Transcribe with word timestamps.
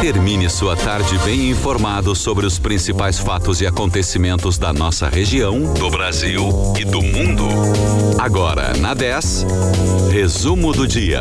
Termine 0.00 0.48
sua 0.48 0.74
tarde 0.74 1.18
bem 1.18 1.50
informado 1.50 2.14
sobre 2.16 2.46
os 2.46 2.58
principais 2.58 3.18
fatos 3.18 3.60
e 3.60 3.66
acontecimentos 3.66 4.56
da 4.56 4.72
nossa 4.72 5.10
região, 5.10 5.74
do 5.74 5.90
Brasil 5.90 6.48
e 6.78 6.86
do 6.86 7.02
mundo. 7.02 7.46
Agora, 8.18 8.72
na 8.78 8.94
10, 8.94 9.44
resumo 10.10 10.72
do 10.72 10.88
dia. 10.88 11.20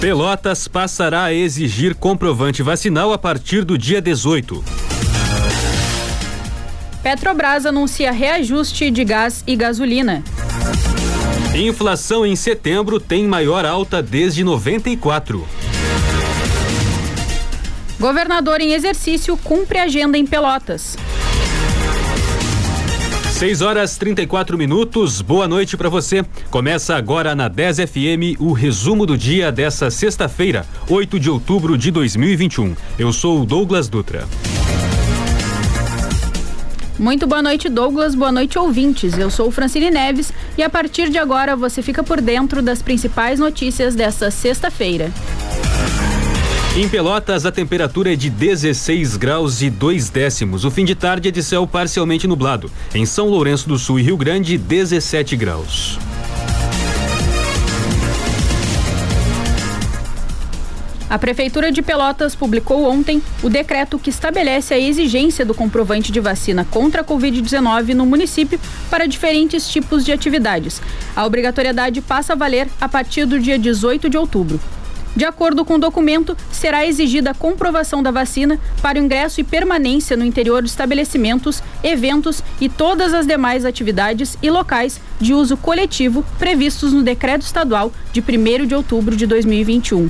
Pelotas 0.00 0.68
passará 0.68 1.24
a 1.24 1.34
exigir 1.34 1.96
comprovante 1.96 2.62
vacinal 2.62 3.12
a 3.12 3.18
partir 3.18 3.64
do 3.64 3.76
dia 3.76 4.00
18. 4.00 4.64
Petrobras 7.02 7.66
anuncia 7.66 8.12
reajuste 8.12 8.92
de 8.92 9.04
gás 9.04 9.42
e 9.44 9.56
gasolina. 9.56 10.22
Inflação 11.54 12.24
em 12.24 12.34
setembro 12.34 12.98
tem 12.98 13.26
maior 13.26 13.66
alta 13.66 14.02
desde 14.02 14.42
94. 14.42 15.46
Governador 18.00 18.62
em 18.62 18.72
exercício 18.72 19.36
cumpre 19.36 19.78
agenda 19.78 20.16
em 20.16 20.26
Pelotas. 20.26 20.96
6 23.42 23.60
horas 23.60 23.98
34 23.98 24.56
minutos. 24.56 25.20
Boa 25.20 25.46
noite 25.46 25.76
para 25.76 25.90
você. 25.90 26.24
Começa 26.50 26.96
agora 26.96 27.34
na 27.34 27.48
10 27.48 27.80
FM 27.80 28.40
o 28.40 28.52
resumo 28.52 29.04
do 29.04 29.18
dia 29.18 29.52
dessa 29.52 29.90
sexta-feira, 29.90 30.64
8 30.88 31.20
de 31.20 31.28
outubro 31.28 31.76
de 31.76 31.90
2021. 31.90 32.74
Eu 32.98 33.12
sou 33.12 33.42
o 33.42 33.44
Douglas 33.44 33.88
Dutra. 33.88 34.26
Muito 37.02 37.26
boa 37.26 37.42
noite, 37.42 37.68
Douglas. 37.68 38.14
Boa 38.14 38.30
noite, 38.30 38.56
ouvintes. 38.56 39.18
Eu 39.18 39.28
sou 39.28 39.50
Francine 39.50 39.90
Neves 39.90 40.32
e 40.56 40.62
a 40.62 40.70
partir 40.70 41.10
de 41.10 41.18
agora 41.18 41.56
você 41.56 41.82
fica 41.82 42.00
por 42.04 42.20
dentro 42.20 42.62
das 42.62 42.80
principais 42.80 43.40
notícias 43.40 43.96
desta 43.96 44.30
sexta-feira. 44.30 45.10
Em 46.76 46.88
Pelotas, 46.88 47.44
a 47.44 47.50
temperatura 47.50 48.12
é 48.12 48.16
de 48.16 48.30
16 48.30 49.16
graus 49.16 49.62
e 49.62 49.68
2 49.68 50.10
décimos. 50.10 50.64
O 50.64 50.70
fim 50.70 50.84
de 50.84 50.94
tarde 50.94 51.26
é 51.26 51.32
de 51.32 51.42
céu 51.42 51.66
parcialmente 51.66 52.28
nublado. 52.28 52.70
Em 52.94 53.04
São 53.04 53.28
Lourenço 53.28 53.68
do 53.68 53.76
Sul 53.80 53.98
e 53.98 54.02
Rio 54.04 54.16
Grande, 54.16 54.56
17 54.56 55.34
graus. 55.34 55.98
A 61.12 61.18
Prefeitura 61.18 61.70
de 61.70 61.82
Pelotas 61.82 62.34
publicou 62.34 62.90
ontem 62.90 63.22
o 63.42 63.50
decreto 63.50 63.98
que 63.98 64.08
estabelece 64.08 64.72
a 64.72 64.78
exigência 64.78 65.44
do 65.44 65.52
comprovante 65.52 66.10
de 66.10 66.18
vacina 66.20 66.64
contra 66.64 67.02
a 67.02 67.04
Covid-19 67.04 67.92
no 67.92 68.06
município 68.06 68.58
para 68.88 69.06
diferentes 69.06 69.68
tipos 69.68 70.06
de 70.06 70.10
atividades. 70.10 70.80
A 71.14 71.26
obrigatoriedade 71.26 72.00
passa 72.00 72.32
a 72.32 72.36
valer 72.36 72.66
a 72.80 72.88
partir 72.88 73.26
do 73.26 73.38
dia 73.38 73.58
18 73.58 74.08
de 74.08 74.16
outubro. 74.16 74.58
De 75.14 75.26
acordo 75.26 75.66
com 75.66 75.74
o 75.74 75.78
documento, 75.78 76.34
será 76.50 76.86
exigida 76.86 77.32
a 77.32 77.34
comprovação 77.34 78.02
da 78.02 78.10
vacina 78.10 78.58
para 78.80 78.98
o 78.98 79.02
ingresso 79.02 79.38
e 79.38 79.44
permanência 79.44 80.16
no 80.16 80.24
interior 80.24 80.62
de 80.62 80.70
estabelecimentos, 80.70 81.62
eventos 81.84 82.42
e 82.58 82.70
todas 82.70 83.12
as 83.12 83.26
demais 83.26 83.66
atividades 83.66 84.38
e 84.42 84.48
locais 84.48 84.98
de 85.20 85.34
uso 85.34 85.58
coletivo 85.58 86.24
previstos 86.38 86.90
no 86.90 87.02
Decreto 87.02 87.42
Estadual 87.42 87.92
de 88.14 88.22
1 88.22 88.64
de 88.66 88.74
outubro 88.74 89.14
de 89.14 89.26
2021. 89.26 90.08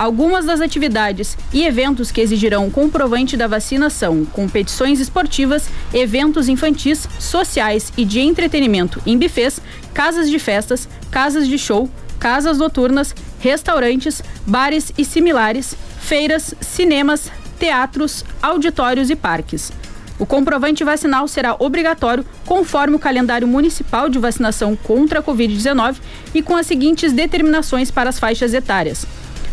Algumas 0.00 0.46
das 0.46 0.62
atividades 0.62 1.36
e 1.52 1.62
eventos 1.62 2.10
que 2.10 2.22
exigirão 2.22 2.70
comprovante 2.70 3.36
da 3.36 3.46
vacina 3.46 3.90
são 3.90 4.24
competições 4.24 4.98
esportivas, 4.98 5.68
eventos 5.92 6.48
infantis, 6.48 7.06
sociais 7.18 7.92
e 7.98 8.06
de 8.06 8.18
entretenimento 8.18 8.98
em 9.04 9.18
bufês, 9.18 9.60
casas 9.92 10.30
de 10.30 10.38
festas, 10.38 10.88
casas 11.10 11.46
de 11.46 11.58
show, 11.58 11.86
casas 12.18 12.56
noturnas, 12.56 13.14
restaurantes, 13.40 14.22
bares 14.46 14.90
e 14.96 15.04
similares, 15.04 15.76
feiras, 16.00 16.54
cinemas, 16.62 17.30
teatros, 17.58 18.24
auditórios 18.40 19.10
e 19.10 19.14
parques. 19.14 19.70
O 20.18 20.24
comprovante 20.24 20.82
vacinal 20.82 21.28
será 21.28 21.56
obrigatório 21.58 22.24
conforme 22.46 22.96
o 22.96 22.98
calendário 22.98 23.46
municipal 23.46 24.08
de 24.08 24.18
vacinação 24.18 24.74
contra 24.76 25.20
a 25.20 25.22
Covid-19 25.22 25.96
e 26.34 26.40
com 26.40 26.56
as 26.56 26.66
seguintes 26.66 27.12
determinações 27.12 27.90
para 27.90 28.08
as 28.08 28.18
faixas 28.18 28.54
etárias. 28.54 29.06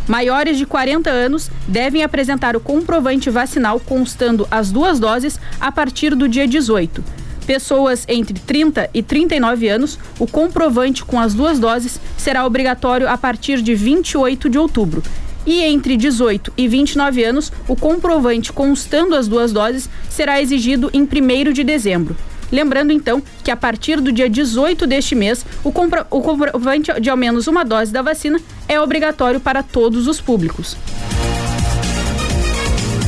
Maiores 0.07 0.57
de 0.57 0.66
40 0.66 1.09
anos 1.09 1.51
devem 1.68 2.01
apresentar 2.01 2.56
o 2.56 2.62
comprovante 2.62 3.29
vacinal 3.29 3.78
constando 3.78 4.47
as 4.50 4.72
duas 4.72 5.00
doses 5.00 5.38
a 5.59 5.69
partir 5.69 6.16
do 6.16 6.29
dia 6.29 6.47
18. 6.47 7.03
Pessoas 7.45 8.06
entre 8.07 8.40
30 8.40 8.90
e 8.94 9.03
39 9.03 9.67
anos, 9.67 10.00
o 10.17 10.25
comprovante 10.25 11.03
com 11.03 11.19
as 11.19 11.34
duas 11.34 11.59
doses 11.59 12.00
será 12.17 12.46
obrigatório 12.46 13.07
a 13.07 13.17
partir 13.17 13.62
de 13.62 13.75
28 13.75 14.50
de 14.50 14.57
outubro. 14.57 15.03
E 15.46 15.62
entre 15.62 15.97
18 15.97 16.53
e 16.57 16.67
29 16.67 17.23
anos, 17.23 17.51
o 17.67 17.75
comprovante 17.75 18.51
constando 18.51 19.16
as 19.16 19.28
duas 19.28 19.51
doses 19.51 19.90
será 20.09 20.41
exigido 20.41 20.90
em 20.94 21.03
1 21.03 21.53
de 21.53 21.63
dezembro. 21.63 22.16
Lembrando 22.52 22.91
então 22.91 23.22
que 23.44 23.52
a 23.52 23.58
partir 23.58 24.00
do 24.00 24.12
dia 24.12 24.30
18 24.30 24.88
deste 24.88 25.16
mês, 25.16 25.46
o, 25.63 25.72
compro 25.72 26.06
o 26.09 26.22
comprovante 26.22 26.91
de 27.00 27.09
ao 27.09 27.18
menos 27.18 27.47
uma 27.47 27.63
dose 27.63 27.91
da 27.91 28.02
vacina 28.02 28.40
é 28.68 28.80
obrigatório 28.80 29.40
para 29.40 29.63
todos 29.63 30.08
os 30.08 30.19
públicos. 30.22 30.78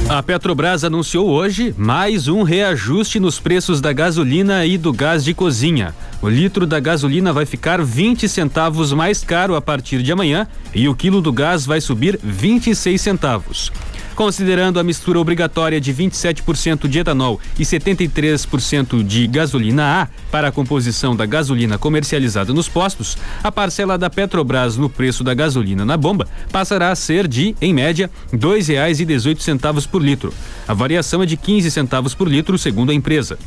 A 0.10 0.24
Petrobras 0.24 0.84
anunciou 0.84 1.30
hoje 1.30 1.72
mais 1.78 2.28
um 2.28 2.42
reajuste 2.42 3.20
nos 3.20 3.40
preços 3.40 3.80
da 3.80 3.94
gasolina 3.94 4.66
e 4.66 4.76
do 4.76 4.92
gás 4.92 5.24
de 5.24 5.36
cozinha. 5.36 5.94
O 6.20 6.28
litro 6.28 6.66
da 6.66 6.80
gasolina 6.80 7.32
vai 7.32 7.46
ficar 7.46 7.80
20 7.80 8.28
centavos 8.28 8.92
mais 8.92 9.24
caro 9.24 9.56
a 9.56 9.62
partir 9.62 10.02
de 10.02 10.12
amanhã 10.12 10.48
e 10.74 10.90
o 10.90 10.96
quilo 10.96 11.22
do 11.22 11.32
gás 11.32 11.64
vai 11.64 11.80
subir 11.80 12.20
26 12.24 13.00
centavos. 13.00 13.72
Considerando 14.20 14.82
a 14.82 14.84
mistura 14.84 15.18
obrigatória 15.18 15.80
de 15.80 15.94
27% 15.94 16.90
de 16.90 17.00
etanol 17.00 17.40
e 17.58 17.64
73% 17.64 19.02
de 19.02 19.26
gasolina 19.28 20.02
A 20.02 20.08
para 20.30 20.50
a 20.50 20.52
composição 20.52 21.16
da 21.16 21.26
gasolina 21.26 21.78
comercializada 21.78 22.52
nos 22.52 22.68
postos, 22.68 23.18
a 23.42 23.50
parcela 23.50 23.98
da 23.98 24.10
Petrobras 24.10 24.76
no 24.76 24.90
preço 24.90 25.24
da 25.24 25.34
gasolina 25.34 25.86
na 25.86 25.96
bomba 25.96 26.28
passará 26.52 26.92
a 26.92 26.96
ser 26.96 27.30
de, 27.30 27.56
em 27.62 27.74
média, 27.74 28.12
R$ 28.30 28.38
2,18 28.38 29.88
por 29.88 30.02
litro. 30.02 30.34
A 30.68 30.74
variação 30.74 31.24
é 31.24 31.26
de 31.26 31.38
15 31.38 31.72
centavos 31.72 32.14
por 32.14 32.28
litro, 32.28 32.58
segundo 32.58 32.92
a 32.92 32.94
empresa. 32.94 33.40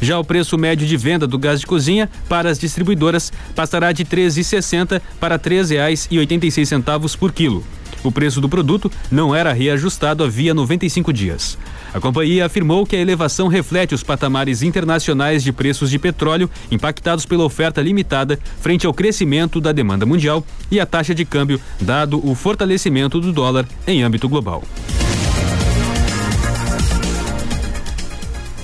Já 0.00 0.16
o 0.16 0.24
preço 0.24 0.56
médio 0.56 0.86
de 0.86 0.96
venda 0.96 1.26
do 1.26 1.40
gás 1.40 1.58
de 1.58 1.66
cozinha 1.66 2.08
para 2.28 2.48
as 2.48 2.58
distribuidoras 2.60 3.32
passará 3.56 3.90
de 3.90 4.04
R$ 4.04 4.28
13,60 4.28 5.02
para 5.18 5.34
R$ 5.34 5.42
3,86 5.42 7.16
por 7.16 7.32
quilo. 7.32 7.64
O 8.02 8.10
preço 8.10 8.40
do 8.40 8.48
produto 8.48 8.90
não 9.10 9.34
era 9.34 9.52
reajustado 9.52 10.24
havia 10.24 10.54
95 10.54 11.12
dias. 11.12 11.58
A 11.92 12.00
companhia 12.00 12.46
afirmou 12.46 12.86
que 12.86 12.96
a 12.96 13.00
elevação 13.00 13.48
reflete 13.48 13.94
os 13.94 14.02
patamares 14.02 14.62
internacionais 14.62 15.42
de 15.42 15.52
preços 15.52 15.90
de 15.90 15.98
petróleo 15.98 16.48
impactados 16.70 17.26
pela 17.26 17.44
oferta 17.44 17.82
limitada 17.82 18.38
frente 18.60 18.86
ao 18.86 18.94
crescimento 18.94 19.60
da 19.60 19.72
demanda 19.72 20.06
mundial 20.06 20.44
e 20.70 20.78
a 20.78 20.86
taxa 20.86 21.14
de 21.14 21.24
câmbio, 21.24 21.60
dado 21.80 22.24
o 22.26 22.34
fortalecimento 22.34 23.20
do 23.20 23.32
dólar 23.32 23.66
em 23.86 24.02
âmbito 24.02 24.28
global. 24.28 24.62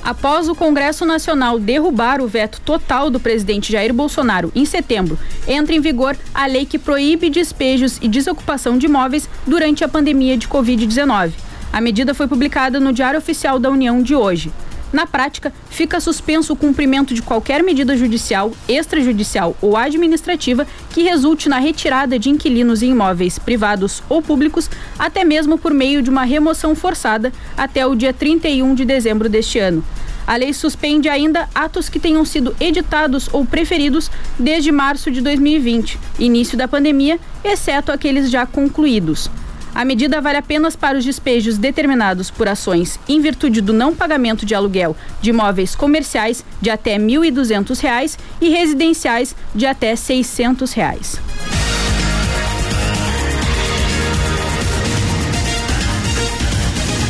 Após 0.07 0.49
o 0.49 0.55
Congresso 0.55 1.05
Nacional 1.05 1.59
derrubar 1.59 2.21
o 2.21 2.29
veto 2.29 2.61
total 2.61 3.11
do 3.11 3.19
presidente 3.19 3.73
Jair 3.73 3.93
Bolsonaro 3.93 4.53
em 4.55 4.65
setembro, 4.65 5.19
entra 5.49 5.75
em 5.75 5.81
vigor 5.81 6.17
a 6.33 6.47
lei 6.47 6.65
que 6.65 6.79
proíbe 6.79 7.29
despejos 7.29 7.99
e 8.01 8.07
desocupação 8.07 8.79
de 8.79 8.87
imóveis 8.87 9.29
durante 9.45 9.83
a 9.83 9.89
pandemia 9.89 10.37
de 10.37 10.47
Covid-19. 10.47 11.33
A 11.73 11.81
medida 11.81 12.15
foi 12.15 12.29
publicada 12.29 12.79
no 12.79 12.93
Diário 12.93 13.19
Oficial 13.19 13.59
da 13.59 13.69
União 13.69 14.01
de 14.01 14.15
hoje. 14.15 14.53
Na 14.97 15.07
prática, 15.07 15.53
fica 15.69 16.01
suspenso 16.01 16.55
o 16.55 16.57
cumprimento 16.57 17.13
de 17.13 17.21
qualquer 17.21 17.63
medida 17.63 17.95
judicial, 17.95 18.51
extrajudicial 18.67 19.55
ou 19.61 19.77
administrativa 19.77 20.67
que 20.89 21.03
resulte 21.03 21.51
na 21.51 21.59
retirada 21.59 22.19
de 22.19 22.31
inquilinos 22.31 22.83
em 22.83 22.93
imóveis 22.93 23.39
privados 23.39 24.03
ou 24.09 24.23
públicos, 24.23 24.71
até 24.99 25.23
mesmo 25.23 25.59
por 25.59 25.75
meio 25.75 26.01
de 26.01 26.09
uma 26.09 26.25
remoção 26.25 26.75
forçada 26.75 27.31
até 27.59 27.87
o 27.87 27.95
dia 27.95 28.15
31 28.15 28.75
de 28.75 28.87
dezembro 28.87 29.29
deste 29.29 29.59
ano. 29.59 29.85
A 30.27 30.35
lei 30.35 30.55
suspende 30.55 31.11
ainda 31.11 31.47
atos 31.55 31.91
que 31.91 32.01
tenham 32.01 32.25
sido 32.25 32.57
editados 32.59 33.29
ou 33.35 33.45
preferidos 33.45 34.11
desde 34.39 34.73
março 34.73 35.11
de 35.11 35.21
2020, 35.21 35.99
início 36.19 36.57
da 36.57 36.67
pandemia, 36.67 37.21
exceto 37.45 37.93
aqueles 37.93 38.31
já 38.31 38.47
concluídos. 38.47 39.29
A 39.77 39.85
medida 39.85 40.23
vale 40.23 40.39
apenas 40.39 40.75
para 40.75 40.97
os 40.97 41.05
despejos 41.05 41.59
determinados 41.59 42.31
por 42.31 42.49
ações 42.49 42.99
em 43.07 43.21
virtude 43.21 43.61
do 43.61 43.75
não 43.75 43.95
pagamento 43.95 44.47
de 44.47 44.55
aluguel 44.55 44.97
de 45.21 45.29
imóveis 45.29 45.77
comerciais 45.77 46.43
de 46.63 46.71
até 46.71 46.95
R$ 46.97 47.03
1.200 47.03 48.17
e 48.41 48.49
residenciais 48.49 49.37
de 49.55 49.67
até 49.67 49.95
600 49.95 50.73
reais. 50.73 51.21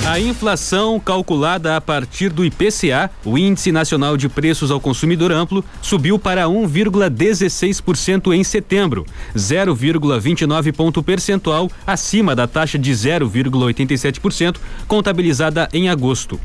A 0.07 0.21
inflação 0.21 1.01
calculada 1.01 1.77
a 1.77 1.81
partir 1.81 2.29
do 2.29 2.45
IPCA, 2.45 3.11
o 3.25 3.37
Índice 3.37 3.73
Nacional 3.73 4.17
de 4.17 4.29
Preços 4.29 4.71
ao 4.71 4.79
Consumidor 4.79 5.33
Amplo, 5.33 5.65
subiu 5.83 6.17
para 6.17 6.45
1,16% 6.45 8.33
em 8.33 8.45
setembro, 8.45 9.05
0,29 9.35 10.73
ponto 10.73 11.03
percentual 11.03 11.69
acima 11.85 12.37
da 12.37 12.47
taxa 12.47 12.79
de 12.79 12.93
0,87% 12.93 14.59
contabilizada 14.87 15.69
em 15.73 15.89
agosto. 15.89 16.39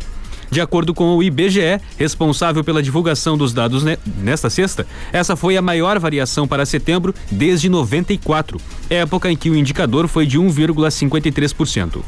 De 0.50 0.60
acordo 0.60 0.92
com 0.92 1.16
o 1.16 1.22
IBGE, 1.22 1.80
responsável 2.00 2.64
pela 2.64 2.82
divulgação 2.82 3.38
dos 3.38 3.54
dados 3.54 3.84
nesta 4.18 4.50
sexta, 4.50 4.88
essa 5.14 5.36
foi 5.36 5.56
a 5.56 5.62
maior 5.62 6.00
variação 6.00 6.48
para 6.48 6.66
setembro 6.66 7.14
desde 7.32 7.70
94, 7.70 8.60
época 8.90 9.32
em 9.32 9.38
que 9.38 9.52
o 9.52 9.56
indicador 9.56 10.08
foi 10.08 10.26
de 10.26 10.40
1,53%. 10.40 12.02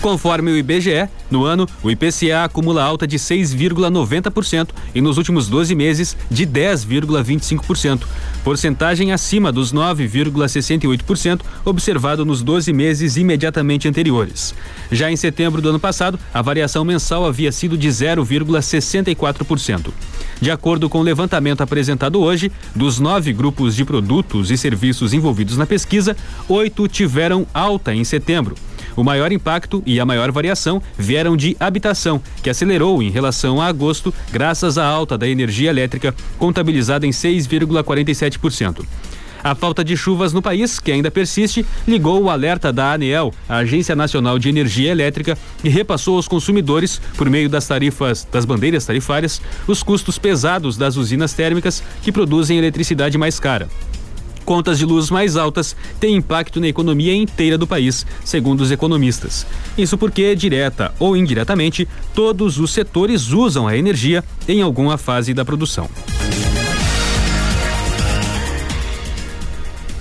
Conforme 0.00 0.52
o 0.52 0.56
IBGE, 0.56 1.08
no 1.28 1.44
ano, 1.44 1.66
o 1.82 1.90
IPCA 1.90 2.44
acumula 2.44 2.84
alta 2.84 3.04
de 3.06 3.18
6,90% 3.18 4.68
e 4.94 5.00
nos 5.00 5.18
últimos 5.18 5.48
12 5.48 5.74
meses 5.74 6.16
de 6.30 6.46
10,25%, 6.46 8.02
porcentagem 8.44 9.10
acima 9.12 9.50
dos 9.50 9.72
9,68% 9.72 11.40
observado 11.64 12.24
nos 12.24 12.42
12 12.42 12.72
meses 12.72 13.16
imediatamente 13.16 13.88
anteriores. 13.88 14.54
Já 14.90 15.10
em 15.10 15.16
setembro 15.16 15.60
do 15.60 15.70
ano 15.70 15.80
passado, 15.80 16.18
a 16.32 16.40
variação 16.40 16.84
mensal 16.84 17.26
havia 17.26 17.50
sido 17.50 17.76
de 17.76 17.88
0,64%. 17.88 19.92
De 20.40 20.52
acordo 20.52 20.88
com 20.88 21.00
o 21.00 21.02
levantamento 21.02 21.62
apresentado 21.62 22.20
hoje, 22.20 22.52
dos 22.74 23.00
nove 23.00 23.32
grupos 23.32 23.74
de 23.74 23.84
produtos 23.84 24.52
e 24.52 24.56
serviços 24.56 25.12
envolvidos 25.12 25.56
na 25.56 25.66
pesquisa, 25.66 26.16
oito 26.48 26.86
tiveram 26.86 27.44
alta 27.52 27.92
em 27.92 28.04
setembro. 28.04 28.54
O 28.98 29.04
maior 29.04 29.30
impacto 29.30 29.80
e 29.86 30.00
a 30.00 30.04
maior 30.04 30.32
variação 30.32 30.82
vieram 30.98 31.36
de 31.36 31.56
habitação, 31.60 32.20
que 32.42 32.50
acelerou 32.50 33.00
em 33.00 33.10
relação 33.10 33.62
a 33.62 33.66
agosto, 33.66 34.12
graças 34.32 34.76
à 34.76 34.84
alta 34.84 35.16
da 35.16 35.28
energia 35.28 35.70
elétrica, 35.70 36.12
contabilizada 36.36 37.06
em 37.06 37.10
6,47%. 37.10 38.84
A 39.44 39.54
falta 39.54 39.84
de 39.84 39.96
chuvas 39.96 40.32
no 40.32 40.42
país, 40.42 40.80
que 40.80 40.90
ainda 40.90 41.12
persiste, 41.12 41.64
ligou 41.86 42.20
o 42.24 42.28
alerta 42.28 42.72
da 42.72 42.92
ANEEL, 42.92 43.32
a 43.48 43.58
Agência 43.58 43.94
Nacional 43.94 44.36
de 44.36 44.48
Energia 44.48 44.90
Elétrica, 44.90 45.38
e 45.62 45.68
repassou 45.68 46.16
aos 46.16 46.26
consumidores, 46.26 47.00
por 47.16 47.30
meio 47.30 47.48
das 47.48 47.68
tarifas 47.68 48.26
das 48.32 48.44
bandeiras 48.44 48.84
tarifárias, 48.84 49.40
os 49.68 49.80
custos 49.80 50.18
pesados 50.18 50.76
das 50.76 50.96
usinas 50.96 51.32
térmicas 51.32 51.84
que 52.02 52.10
produzem 52.10 52.58
eletricidade 52.58 53.16
mais 53.16 53.38
cara 53.38 53.68
contas 54.48 54.78
de 54.78 54.86
luz 54.86 55.10
mais 55.10 55.36
altas 55.36 55.76
têm 56.00 56.16
impacto 56.16 56.58
na 56.58 56.66
economia 56.66 57.14
inteira 57.14 57.58
do 57.58 57.66
país, 57.66 58.06
segundo 58.24 58.62
os 58.62 58.70
economistas. 58.70 59.46
Isso 59.76 59.98
porque, 59.98 60.34
direta 60.34 60.94
ou 60.98 61.14
indiretamente, 61.14 61.86
todos 62.14 62.58
os 62.58 62.72
setores 62.72 63.30
usam 63.30 63.68
a 63.68 63.76
energia 63.76 64.24
em 64.48 64.62
alguma 64.62 64.96
fase 64.96 65.34
da 65.34 65.44
produção. 65.44 65.86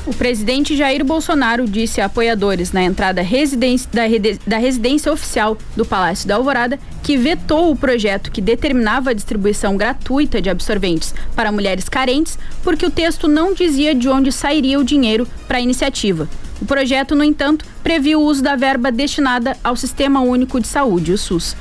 O 0.08 0.14
presidente 0.14 0.74
Jair 0.74 1.04
Bolsonaro 1.04 1.68
disse 1.68 2.00
a 2.00 2.06
apoiadores 2.06 2.72
na 2.72 2.82
entrada 2.82 3.22
residência, 3.22 3.90
da, 3.92 4.04
da 4.48 4.58
residência 4.58 5.12
oficial 5.12 5.58
do 5.76 5.86
Palácio 5.86 6.26
da 6.26 6.36
Alvorada 6.36 6.80
que 7.04 7.18
vetou 7.18 7.70
o 7.70 7.76
projeto 7.76 8.32
que 8.32 8.40
determinava 8.40 9.10
a 9.10 9.14
distribuição 9.14 9.76
gratuita 9.76 10.42
de 10.42 10.50
absorventes 10.50 11.14
para 11.36 11.52
mulheres 11.52 11.90
carentes, 11.90 12.40
porque 12.64 12.86
o 12.86 12.90
texto 12.90 13.28
não 13.28 13.54
dizia 13.54 13.94
de 13.94 14.08
onde 14.08 14.32
sairia 14.32 14.80
o 14.80 14.84
dinheiro 14.84 15.28
para 15.46 15.58
a 15.58 15.62
iniciativa. 15.62 16.30
O 16.62 16.66
projeto, 16.66 17.14
no 17.14 17.24
entanto, 17.24 17.66
previa 17.84 18.18
o 18.18 18.24
uso 18.24 18.42
da 18.42 18.56
verba 18.56 18.90
destinada 18.90 19.58
ao 19.62 19.76
Sistema 19.76 20.22
Único 20.22 20.62
de 20.62 20.68
Saúde, 20.68 21.12
o 21.12 21.18
SUS. 21.18 21.54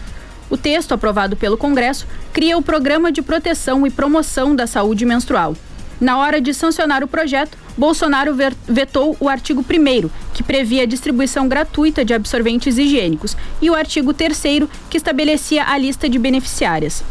O 0.48 0.56
texto, 0.56 0.93
aprovado 0.93 1.34
pelo 1.34 1.58
Congresso, 1.58 2.06
cria 2.32 2.56
o 2.56 2.62
Programa 2.62 3.10
de 3.10 3.22
Proteção 3.22 3.84
e 3.84 3.90
Promoção 3.90 4.54
da 4.54 4.69
Saúde 4.69 5.04
Menstrual. 5.04 5.56
Na 6.00 6.19
hora 6.19 6.40
de 6.40 6.54
sancionar 6.54 7.02
o 7.02 7.08
projeto, 7.08 7.65
Bolsonaro 7.76 8.34
vetou 8.67 9.17
o 9.20 9.28
artigo 9.28 9.62
1, 9.62 10.08
que 10.32 10.43
previa 10.43 10.84
a 10.84 10.87
distribuição 10.87 11.46
gratuita 11.46 12.05
de 12.05 12.14
absorventes 12.14 12.78
higiênicos, 12.78 13.37
e 13.61 13.69
o 13.69 13.75
artigo 13.75 14.14
3, 14.14 14.69
que 14.88 14.96
estabelecia 14.96 15.64
a 15.64 15.76
lista 15.76 16.08
de 16.08 16.19
beneficiárias. 16.19 17.05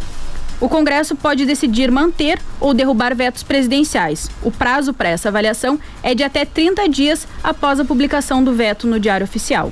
O 0.59 0.69
Congresso 0.69 1.15
pode 1.15 1.45
decidir 1.45 1.91
manter 1.91 2.39
ou 2.61 2.73
derrubar 2.73 3.13
vetos 3.13 3.43
presidenciais. 3.43 4.29
O 4.41 4.49
prazo 4.49 4.93
para 4.93 5.09
essa 5.09 5.27
avaliação 5.27 5.77
é 6.01 6.15
de 6.15 6.23
até 6.23 6.45
30 6.45 6.87
dias 6.87 7.27
após 7.43 7.79
a 7.79 7.85
publicação 7.85 8.43
do 8.43 8.53
veto 8.53 8.87
no 8.87 8.99
Diário 8.99 9.25
Oficial. 9.25 9.71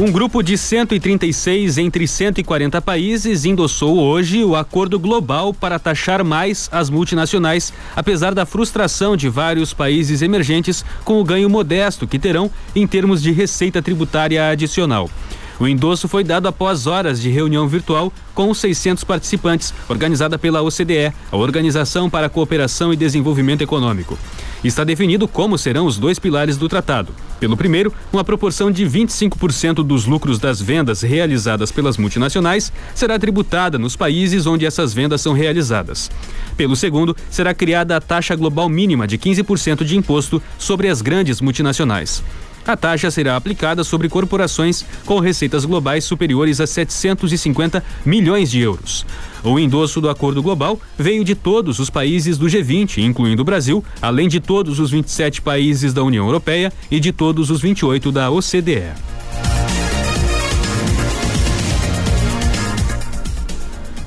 Um 0.00 0.10
grupo 0.10 0.42
de 0.42 0.56
136 0.56 1.76
entre 1.76 2.08
140 2.08 2.80
países 2.80 3.44
endossou 3.44 3.98
hoje 3.98 4.42
o 4.42 4.56
acordo 4.56 4.98
global 4.98 5.52
para 5.52 5.78
taxar 5.78 6.24
mais 6.24 6.70
as 6.72 6.88
multinacionais, 6.88 7.70
apesar 7.94 8.34
da 8.34 8.46
frustração 8.46 9.14
de 9.14 9.28
vários 9.28 9.74
países 9.74 10.22
emergentes 10.22 10.82
com 11.04 11.20
o 11.20 11.24
ganho 11.24 11.50
modesto 11.50 12.06
que 12.06 12.18
terão 12.18 12.50
em 12.74 12.86
termos 12.86 13.22
de 13.22 13.30
receita 13.30 13.82
tributária 13.82 14.48
adicional. 14.48 15.10
O 15.60 15.68
endosso 15.68 16.08
foi 16.08 16.24
dado 16.24 16.48
após 16.48 16.86
horas 16.86 17.20
de 17.20 17.28
reunião 17.28 17.68
virtual 17.68 18.10
com 18.34 18.48
os 18.48 18.56
600 18.56 19.04
participantes, 19.04 19.74
organizada 19.90 20.38
pela 20.38 20.62
OCDE, 20.62 21.12
a 21.30 21.36
Organização 21.36 22.08
para 22.08 22.28
a 22.28 22.30
Cooperação 22.30 22.94
e 22.94 22.96
Desenvolvimento 22.96 23.60
Econômico. 23.60 24.18
Está 24.64 24.84
definido 24.84 25.28
como 25.28 25.58
serão 25.58 25.84
os 25.84 25.98
dois 25.98 26.18
pilares 26.18 26.56
do 26.56 26.66
tratado. 26.66 27.14
Pelo 27.38 27.58
primeiro, 27.58 27.92
uma 28.10 28.24
proporção 28.24 28.70
de 28.70 28.86
25% 28.86 29.82
dos 29.82 30.06
lucros 30.06 30.38
das 30.38 30.62
vendas 30.62 31.02
realizadas 31.02 31.70
pelas 31.70 31.98
multinacionais 31.98 32.72
será 32.94 33.18
tributada 33.18 33.78
nos 33.78 33.96
países 33.96 34.46
onde 34.46 34.64
essas 34.64 34.94
vendas 34.94 35.20
são 35.20 35.34
realizadas. 35.34 36.10
Pelo 36.56 36.74
segundo, 36.74 37.14
será 37.30 37.52
criada 37.52 37.96
a 37.96 38.00
taxa 38.00 38.34
global 38.34 38.68
mínima 38.70 39.06
de 39.06 39.18
15% 39.18 39.84
de 39.84 39.94
imposto 39.94 40.42
sobre 40.58 40.88
as 40.88 41.02
grandes 41.02 41.38
multinacionais. 41.42 42.22
A 42.70 42.76
taxa 42.76 43.10
será 43.10 43.34
aplicada 43.34 43.82
sobre 43.82 44.08
corporações 44.08 44.84
com 45.04 45.18
receitas 45.18 45.64
globais 45.64 46.04
superiores 46.04 46.60
a 46.60 46.68
750 46.68 47.82
milhões 48.06 48.48
de 48.48 48.60
euros. 48.60 49.04
O 49.42 49.58
endosso 49.58 50.00
do 50.00 50.08
acordo 50.08 50.40
global 50.40 50.78
veio 50.96 51.24
de 51.24 51.34
todos 51.34 51.80
os 51.80 51.90
países 51.90 52.38
do 52.38 52.46
G20, 52.46 52.98
incluindo 52.98 53.42
o 53.42 53.44
Brasil, 53.44 53.84
além 54.00 54.28
de 54.28 54.38
todos 54.38 54.78
os 54.78 54.92
27 54.92 55.42
países 55.42 55.92
da 55.92 56.04
União 56.04 56.24
Europeia 56.26 56.72
e 56.88 57.00
de 57.00 57.10
todos 57.10 57.50
os 57.50 57.60
28 57.60 58.12
da 58.12 58.30
OCDE. 58.30 58.92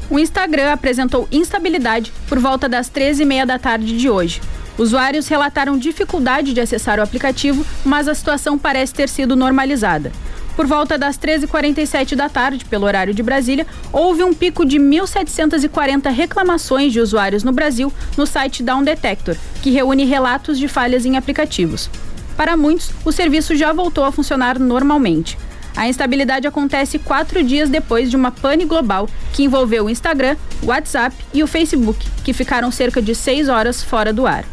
O 0.09 0.17
Instagram 0.17 0.71
apresentou 0.71 1.27
instabilidade 1.33 2.13
por 2.29 2.39
volta 2.39 2.69
das 2.69 2.89
13h30 2.89 3.45
da 3.45 3.59
tarde 3.59 3.97
de 3.97 4.09
hoje. 4.09 4.39
Usuários 4.77 5.27
relataram 5.27 5.77
dificuldade 5.77 6.53
de 6.53 6.59
acessar 6.59 6.99
o 6.99 7.03
aplicativo, 7.03 7.65
mas 7.85 8.07
a 8.07 8.15
situação 8.15 8.57
parece 8.57 8.93
ter 8.93 9.07
sido 9.07 9.35
normalizada. 9.35 10.11
Por 10.55 10.67
volta 10.67 10.97
das 10.97 11.17
13h47 11.17 12.15
da 12.15 12.29
tarde, 12.29 12.65
pelo 12.65 12.85
horário 12.85 13.13
de 13.13 13.23
Brasília, 13.23 13.65
houve 13.91 14.23
um 14.23 14.33
pico 14.33 14.63
de 14.63 14.77
1.740 14.77 16.11
reclamações 16.11 16.93
de 16.93 16.99
usuários 16.99 17.43
no 17.43 17.51
Brasil 17.51 17.91
no 18.15 18.27
site 18.27 18.61
Down 18.61 18.83
Detector, 18.83 19.35
que 19.61 19.71
reúne 19.71 20.05
relatos 20.05 20.59
de 20.59 20.67
falhas 20.67 21.05
em 21.05 21.17
aplicativos. 21.17 21.89
Para 22.37 22.55
muitos, 22.57 22.91
o 23.03 23.11
serviço 23.11 23.55
já 23.55 23.73
voltou 23.73 24.03
a 24.03 24.11
funcionar 24.11 24.59
normalmente. 24.59 25.37
A 25.75 25.87
instabilidade 25.87 26.45
acontece 26.45 26.99
quatro 26.99 27.43
dias 27.43 27.67
depois 27.67 28.09
de 28.09 28.15
uma 28.15 28.31
pane 28.31 28.63
global 28.63 29.09
que 29.33 29.43
envolveu 29.43 29.85
o 29.85 29.89
Instagram, 29.89 30.35
o 30.61 30.67
WhatsApp 30.67 31.15
e 31.33 31.41
o 31.41 31.47
Facebook, 31.47 32.07
que 32.23 32.31
ficaram 32.31 32.69
cerca 32.69 33.01
de 33.01 33.15
seis 33.15 33.49
horas 33.49 33.83
fora 33.83 34.13
do 34.13 34.27
ar. 34.27 34.45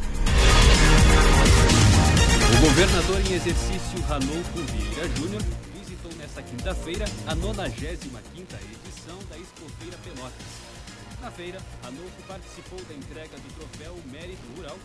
O 2.61 2.63
governador 2.63 3.19
em 3.21 3.33
exercício 3.33 4.03
Ranolfo 4.07 4.59
Vieira 4.59 5.09
Júnior 5.17 5.43
visitou 5.75 6.13
nesta 6.19 6.43
quinta-feira 6.43 7.07
a 7.27 7.35
95ª 7.35 7.57
edição 7.57 9.17
da 9.31 9.39
Expofeira 9.39 9.97
Pelotas. 10.05 10.47
Na 11.23 11.31
feira, 11.31 11.59
Ranolfo 11.83 12.23
participou 12.29 12.79
da 12.87 12.95
entrega 12.95 13.39
do 13.39 13.55
troféu 13.55 13.97
Mérito 14.13 14.43
Rural 14.59 14.77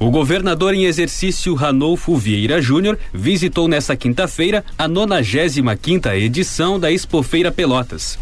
o 0.00 0.12
governador 0.12 0.74
em 0.74 0.84
exercício 0.84 1.54
Ranolfo 1.54 2.16
Vieira 2.16 2.62
Júnior 2.62 2.96
visitou 3.12 3.66
nesta 3.66 3.96
quinta-feira 3.96 4.64
a 4.78 4.88
95ª 4.88 6.16
edição 6.16 6.78
da 6.78 6.88
Expofeira 6.92 7.50
Pelotas. 7.50 8.16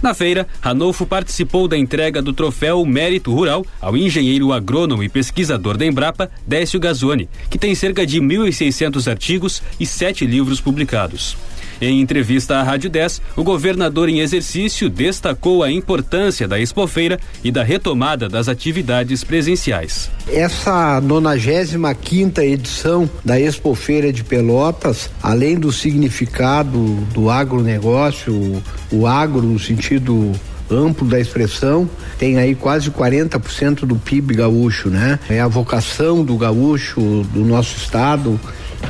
Na 0.00 0.14
feira, 0.14 0.46
Ranolfo 0.60 1.04
participou 1.04 1.66
da 1.66 1.76
entrega 1.76 2.22
do 2.22 2.32
troféu 2.32 2.84
Mérito 2.86 3.34
Rural 3.34 3.66
ao 3.80 3.96
engenheiro 3.96 4.52
agrônomo 4.52 5.02
e 5.02 5.08
pesquisador 5.08 5.76
da 5.76 5.84
Embrapa, 5.84 6.30
Décio 6.46 6.78
Gazzoni, 6.78 7.28
que 7.50 7.58
tem 7.58 7.74
cerca 7.74 8.06
de 8.06 8.20
1.600 8.20 9.10
artigos 9.10 9.62
e 9.80 9.84
sete 9.84 10.24
livros 10.24 10.60
publicados. 10.60 11.36
Em 11.80 12.00
entrevista 12.00 12.56
à 12.56 12.62
Rádio 12.62 12.90
10, 12.90 13.22
o 13.36 13.44
governador 13.44 14.08
em 14.08 14.20
exercício 14.20 14.90
destacou 14.90 15.62
a 15.62 15.70
importância 15.70 16.48
da 16.48 16.58
expofeira 16.58 17.20
e 17.44 17.52
da 17.52 17.62
retomada 17.62 18.28
das 18.28 18.48
atividades 18.48 19.22
presenciais. 19.22 20.10
Essa 20.26 21.00
95 21.00 21.94
quinta 22.02 22.44
edição 22.44 23.08
da 23.24 23.38
Expofeira 23.38 24.12
de 24.12 24.24
Pelotas, 24.24 25.10
além 25.22 25.56
do 25.58 25.70
significado 25.70 26.78
do 27.12 27.30
agronegócio, 27.30 28.62
o 28.90 29.06
agro 29.06 29.42
no 29.42 29.58
sentido 29.58 30.32
amplo 30.70 31.06
da 31.06 31.18
expressão, 31.18 31.88
tem 32.18 32.38
aí 32.38 32.54
quase 32.54 32.90
40% 32.90 33.80
do 33.86 33.96
PIB 33.96 34.34
gaúcho, 34.34 34.90
né? 34.90 35.18
É 35.28 35.40
a 35.40 35.48
vocação 35.48 36.24
do 36.24 36.36
gaúcho, 36.36 37.00
do 37.32 37.44
nosso 37.44 37.76
estado, 37.76 38.38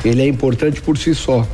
ele 0.04 0.22
é 0.22 0.26
importante 0.26 0.80
por 0.80 0.96
si 0.96 1.14
só. 1.14 1.46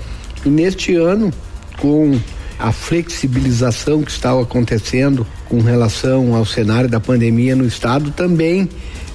E 0.45 0.49
neste 0.49 0.95
ano, 0.95 1.33
com 1.79 2.19
a 2.59 2.71
flexibilização 2.73 4.03
que 4.03 4.11
estava 4.11 4.43
acontecendo 4.43 5.27
com 5.49 5.61
relação 5.61 6.35
ao 6.35 6.45
cenário 6.45 6.89
da 6.89 7.01
pandemia 7.01 7.57
no 7.57 7.67
estado, 7.67 8.11
também 8.11 8.69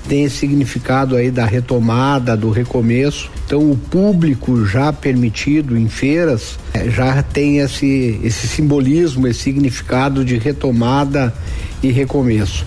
tem 0.07 0.23
esse 0.23 0.37
significado 0.37 1.15
aí 1.15 1.29
da 1.29 1.45
retomada, 1.45 2.35
do 2.35 2.49
recomeço. 2.49 3.29
Então 3.45 3.71
o 3.71 3.77
público 3.77 4.65
já 4.65 4.91
permitido 4.91 5.77
em 5.77 5.87
feiras 5.87 6.57
é, 6.73 6.89
já 6.89 7.21
tem 7.21 7.59
esse, 7.59 8.19
esse 8.23 8.47
simbolismo, 8.47 9.27
esse 9.27 9.41
significado 9.41 10.25
de 10.25 10.37
retomada 10.37 11.33
e 11.83 11.91
recomeço. 11.91 12.65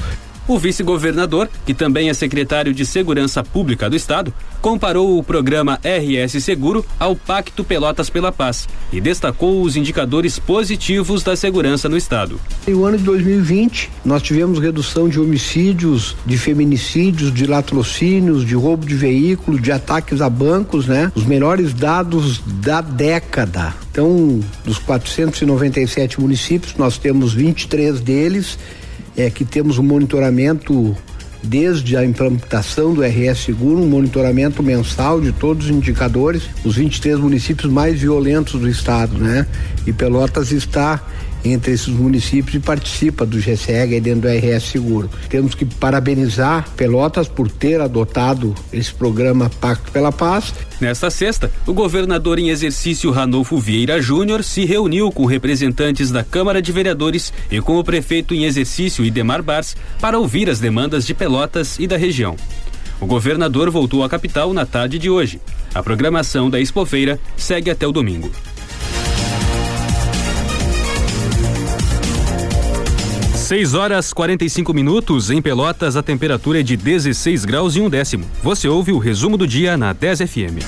O 0.52 0.58
vice-governador, 0.58 1.48
que 1.64 1.72
também 1.72 2.10
é 2.10 2.12
secretário 2.12 2.74
de 2.74 2.84
Segurança 2.84 3.42
Pública 3.42 3.88
do 3.88 3.96
Estado, 3.96 4.34
comparou 4.60 5.18
o 5.18 5.24
programa 5.24 5.80
RS 5.82 6.44
Seguro 6.44 6.84
ao 7.00 7.16
Pacto 7.16 7.64
Pelotas 7.64 8.10
pela 8.10 8.30
Paz 8.30 8.68
e 8.92 9.00
destacou 9.00 9.62
os 9.62 9.78
indicadores 9.78 10.38
positivos 10.38 11.22
da 11.22 11.34
segurança 11.34 11.88
no 11.88 11.96
Estado. 11.96 12.38
No 12.68 12.84
ano 12.84 12.98
de 12.98 13.04
2020, 13.04 13.90
nós 14.04 14.20
tivemos 14.20 14.58
redução 14.58 15.08
de 15.08 15.18
homicídios, 15.18 16.14
de 16.26 16.36
feminicídios, 16.36 17.32
de 17.32 17.46
latrocínios, 17.46 18.44
de 18.44 18.54
roubo 18.54 18.84
de 18.84 18.94
veículo, 18.94 19.58
de 19.58 19.72
ataques 19.72 20.20
a 20.20 20.28
bancos, 20.28 20.86
né? 20.86 21.10
Os 21.14 21.24
melhores 21.24 21.72
dados 21.72 22.42
da 22.60 22.82
década. 22.82 23.72
Então, 23.90 24.38
dos 24.66 24.78
497 24.78 26.20
municípios, 26.20 26.74
nós 26.76 26.98
temos 26.98 27.32
23 27.32 28.00
deles 28.00 28.58
é 29.16 29.30
que 29.30 29.44
temos 29.44 29.78
um 29.78 29.82
monitoramento 29.82 30.96
desde 31.42 31.96
a 31.96 32.04
implementação 32.04 32.94
do 32.94 33.02
RS 33.02 33.38
Seguro, 33.38 33.82
um 33.82 33.88
monitoramento 33.88 34.62
mensal 34.62 35.20
de 35.20 35.32
todos 35.32 35.66
os 35.66 35.72
indicadores, 35.72 36.44
os 36.64 36.76
23 36.76 37.18
municípios 37.18 37.70
mais 37.70 38.00
violentos 38.00 38.60
do 38.60 38.68
estado, 38.68 39.18
né? 39.18 39.46
E 39.86 39.92
Pelotas 39.92 40.52
está 40.52 41.02
entre 41.44 41.72
esses 41.72 41.88
municípios 41.88 42.54
e 42.54 42.60
participa 42.60 43.26
do 43.26 43.38
GSEG 43.38 44.00
dentro 44.00 44.22
do 44.22 44.28
RS 44.28 44.64
Seguro. 44.64 45.10
Temos 45.28 45.54
que 45.54 45.64
parabenizar 45.64 46.68
Pelotas 46.76 47.28
por 47.28 47.50
ter 47.50 47.80
adotado 47.80 48.54
esse 48.72 48.92
programa 48.92 49.50
Pacto 49.60 49.90
pela 49.92 50.12
Paz. 50.12 50.54
Nesta 50.80 51.10
sexta, 51.10 51.50
o 51.66 51.72
governador 51.72 52.38
em 52.38 52.50
exercício 52.50 53.10
Ranolfo 53.10 53.58
Vieira 53.58 54.00
Júnior 54.00 54.42
se 54.42 54.64
reuniu 54.64 55.10
com 55.10 55.26
representantes 55.26 56.10
da 56.10 56.24
Câmara 56.24 56.60
de 56.60 56.72
Vereadores 56.72 57.32
e 57.50 57.60
com 57.60 57.78
o 57.78 57.84
prefeito 57.84 58.34
em 58.34 58.44
exercício 58.44 59.04
Idemar 59.04 59.42
Bars 59.42 59.76
para 60.00 60.18
ouvir 60.18 60.48
as 60.48 60.60
demandas 60.60 61.06
de 61.06 61.14
Pelotas 61.14 61.78
e 61.78 61.86
da 61.86 61.96
região. 61.96 62.36
O 63.00 63.06
governador 63.06 63.68
voltou 63.68 64.04
à 64.04 64.08
capital 64.08 64.52
na 64.54 64.64
tarde 64.64 64.96
de 64.96 65.10
hoje. 65.10 65.40
A 65.74 65.82
programação 65.82 66.48
da 66.48 66.60
Expofeira 66.60 67.18
segue 67.36 67.68
até 67.68 67.84
o 67.84 67.90
domingo. 67.90 68.30
6 73.52 73.74
horas 73.74 74.14
45 74.14 74.72
minutos. 74.72 75.28
Em 75.28 75.42
Pelotas, 75.42 75.94
a 75.94 76.02
temperatura 76.02 76.60
é 76.60 76.62
de 76.62 76.74
16 76.74 77.44
graus 77.44 77.76
e 77.76 77.82
um 77.82 77.90
décimo. 77.90 78.24
Você 78.42 78.66
ouve 78.66 78.92
o 78.92 78.98
resumo 78.98 79.36
do 79.36 79.46
dia 79.46 79.76
na 79.76 79.92
10 79.92 80.20
FM. 80.20 80.64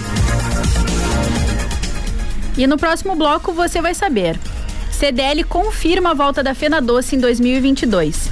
E 2.59 2.67
no 2.67 2.77
próximo 2.77 3.17
bloco 3.17 3.55
você 3.55 3.81
vai 3.81 3.95
saber. 3.95 4.39
CDL 4.93 5.45
confirma 5.45 6.11
a 6.11 6.15
volta 6.15 6.43
da 6.43 6.53
Fena 6.55 6.79
Doce 6.79 7.17
em 7.17 7.21
2022. 7.21 8.29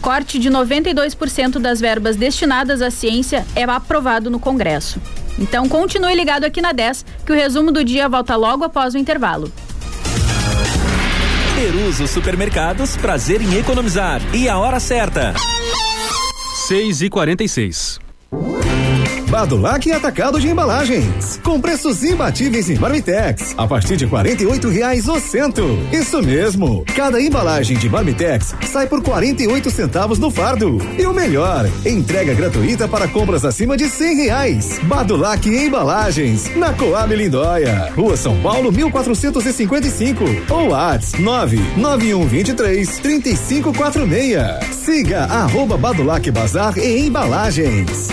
Corte 0.00 0.38
de 0.38 0.48
92% 0.48 1.58
das 1.58 1.80
verbas 1.80 2.14
destinadas 2.14 2.82
à 2.82 2.92
ciência 2.92 3.44
é 3.56 3.64
aprovado 3.64 4.30
no 4.30 4.38
Congresso. 4.38 5.02
Então 5.36 5.68
continue 5.68 6.14
ligado 6.14 6.44
aqui 6.44 6.60
na 6.60 6.70
10, 6.70 7.04
que 7.26 7.32
o 7.32 7.34
resumo 7.34 7.72
do 7.72 7.82
dia 7.82 8.08
volta 8.08 8.36
logo 8.36 8.62
após 8.62 8.94
o 8.94 8.98
intervalo. 8.98 9.52
Peruso 11.60 12.08
Supermercados, 12.08 12.96
prazer 12.96 13.42
em 13.42 13.58
economizar. 13.58 14.22
E 14.34 14.48
a 14.48 14.56
hora 14.56 14.80
certa. 14.80 15.34
6 16.66 17.02
e 17.02 17.10
46 17.10 18.00
Badulac 19.30 19.90
Atacado 19.92 20.40
de 20.40 20.48
Embalagens. 20.48 21.38
Com 21.44 21.60
preços 21.60 22.02
imbatíveis 22.02 22.68
em 22.68 22.76
Marmitex. 22.76 23.54
A 23.56 23.64
partir 23.64 23.96
de 23.96 24.08
quarenta 24.08 24.42
e 24.42 24.70
reais 24.70 25.06
o 25.08 25.20
cento. 25.20 25.78
Isso 25.92 26.20
mesmo. 26.20 26.84
Cada 26.96 27.22
embalagem 27.22 27.78
de 27.78 27.88
Marmitex 27.88 28.56
sai 28.66 28.88
por 28.88 29.00
quarenta 29.00 29.44
e 29.44 29.70
centavos 29.70 30.18
no 30.18 30.32
fardo. 30.32 30.78
E 30.98 31.06
o 31.06 31.14
melhor, 31.14 31.64
entrega 31.86 32.34
gratuita 32.34 32.88
para 32.88 33.06
compras 33.06 33.44
acima 33.44 33.76
de 33.76 33.88
cem 33.88 34.16
reais. 34.16 34.80
Badulac 34.82 35.48
Embalagens. 35.48 36.52
Na 36.56 36.72
Coab 36.72 37.14
Lindóia. 37.14 37.92
Rua 37.94 38.16
São 38.16 38.36
Paulo, 38.42 38.72
1455. 38.72 40.24
Ou 40.48 40.74
ATS 40.74 41.12
99123 41.20 42.98
3546. 42.98 44.74
Siga 44.74 45.20
arroba 45.26 45.76
Badulac 45.76 46.28
Bazar 46.32 46.76
e 46.76 47.06
Embalagens. 47.06 48.08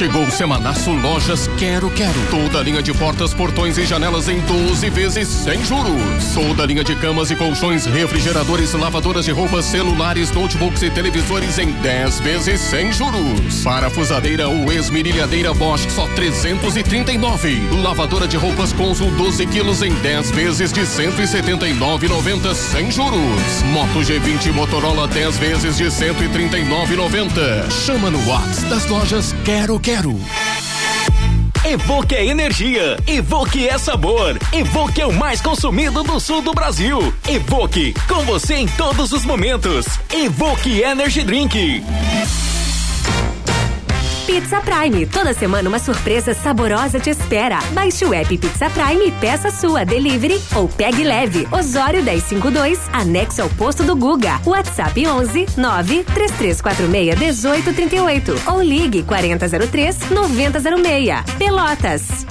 Chegou 0.00 0.24
o 0.24 0.30
Semanaço 0.30 0.92
Lojas 0.92 1.46
Quero 1.58 1.90
Quero. 1.90 2.18
Toda 2.30 2.60
a 2.60 2.62
linha 2.62 2.82
de 2.82 2.90
portas, 2.94 3.34
portões 3.34 3.76
e 3.76 3.84
janelas 3.84 4.30
em 4.30 4.40
12 4.40 4.88
vezes 4.88 5.28
sem 5.28 5.62
juros. 5.62 6.24
Toda 6.32 6.62
a 6.62 6.66
linha 6.66 6.82
de 6.82 6.94
camas 6.94 7.30
e 7.30 7.36
colchões, 7.36 7.84
refrigeradores, 7.84 8.72
lavadoras 8.72 9.26
de 9.26 9.30
roupas, 9.30 9.66
celulares, 9.66 10.30
notebooks 10.30 10.80
e 10.84 10.88
televisores 10.88 11.58
em 11.58 11.70
10 11.70 12.20
vezes 12.20 12.62
sem 12.62 12.90
juros. 12.90 13.62
Parafusadeira 13.62 14.48
ou 14.48 14.72
esmerilhadeira 14.72 15.52
Bosch 15.52 15.86
só 15.90 16.06
339. 16.14 17.60
Lavadora 17.82 18.26
de 18.26 18.38
roupas 18.38 18.72
Consul 18.72 19.10
12 19.10 19.46
quilos 19.48 19.82
em 19.82 19.92
10 19.92 20.30
vezes 20.30 20.72
de 20.72 20.80
179,90 20.80 22.54
sem 22.54 22.90
juros. 22.90 23.62
Moto 23.70 24.00
G20 24.00 24.50
Motorola 24.54 25.06
10 25.08 25.36
vezes 25.36 25.76
de 25.76 25.84
139,90. 25.84 27.70
Chama 27.84 28.10
no 28.10 28.26
WhatsApp 28.26 28.70
das 28.70 28.86
lojas 28.86 29.34
Quero 29.44 29.78
quero. 29.78 29.89
Evoque 31.64 32.14
é 32.14 32.24
energia, 32.24 32.96
Evoque 33.08 33.66
é 33.66 33.76
sabor, 33.76 34.38
Evoque 34.52 35.00
é 35.00 35.06
o 35.06 35.12
mais 35.12 35.40
consumido 35.40 36.04
do 36.04 36.20
sul 36.20 36.40
do 36.40 36.52
Brasil. 36.52 37.12
Evoque, 37.28 37.92
com 38.06 38.24
você 38.24 38.54
em 38.54 38.68
todos 38.68 39.10
os 39.10 39.24
momentos. 39.24 39.86
Evoque 40.14 40.80
Energy 40.80 41.24
Drink. 41.24 41.82
Pizza 44.30 44.60
Prime. 44.60 45.06
Toda 45.06 45.34
semana 45.34 45.68
uma 45.68 45.80
surpresa 45.80 46.32
saborosa 46.32 47.00
te 47.00 47.10
espera. 47.10 47.58
Baixe 47.72 48.04
o 48.04 48.14
app 48.14 48.38
Pizza 48.38 48.70
Prime 48.70 49.08
e 49.08 49.10
peça 49.10 49.50
sua 49.50 49.84
delivery 49.84 50.40
ou 50.54 50.68
pegue 50.68 51.02
leve. 51.02 51.48
Osório 51.50 52.00
1052, 52.00 52.78
anexo 52.92 53.42
ao 53.42 53.48
posto 53.50 53.82
do 53.82 53.96
Guga. 53.96 54.40
WhatsApp 54.46 55.04
11 55.04 55.46
93346 55.56 57.18
1838 57.18 58.34
ou 58.52 58.62
ligue 58.62 59.02
4003 59.02 60.10
9006. 60.10 61.24
Pelotas. 61.36 62.24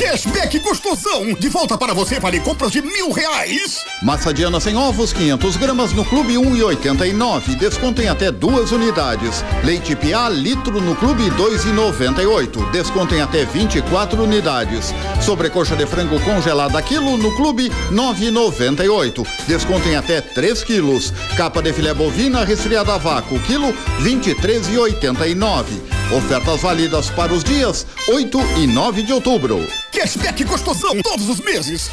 Cashback 0.00 0.58
gostosão! 0.60 1.34
De 1.34 1.50
volta 1.50 1.76
para 1.76 1.92
você, 1.92 2.18
vale 2.18 2.40
compras 2.40 2.72
de 2.72 2.80
mil 2.80 3.12
reais! 3.12 3.84
Massa 4.02 4.32
Diana 4.32 4.58
sem 4.58 4.74
ovos, 4.74 5.12
500 5.12 5.56
gramas 5.58 5.92
no 5.92 6.06
Clube 6.06 6.36
1,89. 6.36 7.54
Desconto 7.58 8.00
em 8.00 8.08
até 8.08 8.32
duas 8.32 8.72
unidades. 8.72 9.44
Leite 9.62 9.94
Piá, 9.94 10.30
litro 10.30 10.80
no 10.80 10.96
Clube 10.96 11.24
2,98. 11.32 12.70
Desconto 12.70 13.14
em 13.14 13.20
até 13.20 13.44
24 13.44 14.22
unidades. 14.22 14.94
Sobrecoxa 15.20 15.76
de 15.76 15.84
frango 15.84 16.18
congelada 16.20 16.80
quilo 16.80 17.18
no 17.18 17.36
Clube 17.36 17.70
9,98. 17.92 19.26
Desconto 19.46 19.86
em 19.86 19.96
até 19.96 20.22
3 20.22 20.64
quilos. 20.64 21.12
Capa 21.36 21.60
de 21.60 21.74
filé 21.74 21.92
bovina 21.92 22.42
resfriada 22.42 22.94
a 22.94 22.98
vácuo, 22.98 23.38
quilo 23.40 23.70
23,89. 24.02 25.99
Ofertas 26.12 26.62
válidas 26.62 27.08
para 27.08 27.32
os 27.32 27.44
dias 27.44 27.86
8 28.08 28.40
e 28.58 28.66
9 28.66 29.02
de 29.04 29.12
outubro. 29.12 29.64
Cashback 29.92 30.42
gostosão 30.42 31.00
todos 31.02 31.28
os 31.28 31.38
meses. 31.38 31.88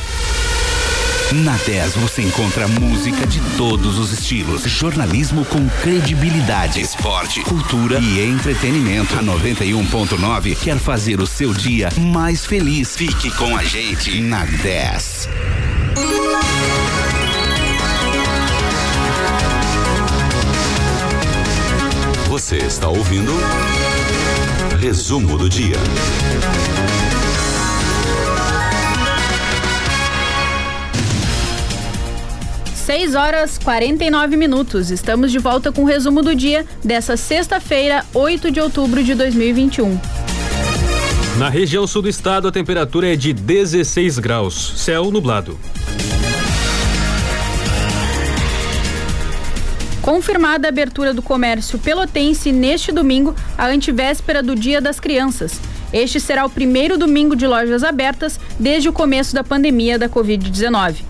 Na 1.32 1.56
10 1.58 1.96
você 1.98 2.24
encontra 2.24 2.68
música 2.68 3.28
de 3.28 3.40
todos 3.58 4.00
os 4.00 4.12
estilos, 4.12 4.64
jornalismo 4.64 5.46
com 5.46 5.70
credibilidade, 5.84 6.82
esporte, 6.82 7.42
cultura 7.42 8.00
e 8.00 8.20
entretenimento. 8.26 9.14
A 9.20 9.22
91.9 9.22 10.58
quer 10.58 10.80
fazer 10.80 11.22
o 11.22 11.28
seu 11.28 11.54
dia 11.54 11.90
mais 12.00 12.44
feliz. 12.44 12.96
Fique 12.96 13.30
com 13.32 13.56
a 13.56 13.64
gente 13.64 14.20
na 14.20 14.46
10. 14.46 15.30
Você 22.30 22.58
está 22.58 22.88
ouvindo 22.88 23.34
Resumo 24.80 25.40
do 25.40 25.50
Dia. 25.50 25.76
6 32.86 33.16
horas 33.16 33.58
49 33.58 34.38
minutos. 34.38 34.92
Estamos 34.92 35.32
de 35.32 35.40
volta 35.40 35.72
com 35.72 35.82
o 35.82 35.86
resumo 35.86 36.22
do 36.22 36.36
dia 36.36 36.64
dessa 36.84 37.18
sexta-feira, 37.18 38.06
8 38.14 38.52
de 38.52 38.62
outubro 38.62 39.04
de 39.04 39.16
2021. 39.16 40.00
Na 41.40 41.50
região 41.50 41.88
sul 41.88 42.04
do 42.04 42.10
estado, 42.10 42.48
a 42.48 42.52
temperatura 42.52 43.12
é 43.12 43.16
de 43.16 43.34
16 43.34 44.20
graus. 44.20 44.74
Céu 44.78 45.10
nublado. 45.10 45.58
Confirmada 50.08 50.70
a 50.70 50.70
abertura 50.70 51.14
do 51.14 51.22
comércio 51.22 51.78
pelotense 51.78 52.50
neste 52.50 52.94
domingo, 52.94 53.36
a 53.58 53.68
antivéspera 53.68 54.42
do 54.42 54.56
Dia 54.56 54.80
das 54.80 55.02
Crianças. 55.02 55.60
Este 55.92 56.18
será 56.18 56.46
o 56.46 56.50
primeiro 56.50 56.98
domingo 56.98 57.36
de 57.36 57.46
lojas 57.46 57.84
abertas 57.84 58.40
desde 58.58 58.88
o 58.88 58.94
começo 58.94 59.36
da 59.36 59.44
pandemia 59.44 60.00
da 60.00 60.08
Covid-19. 60.08 61.04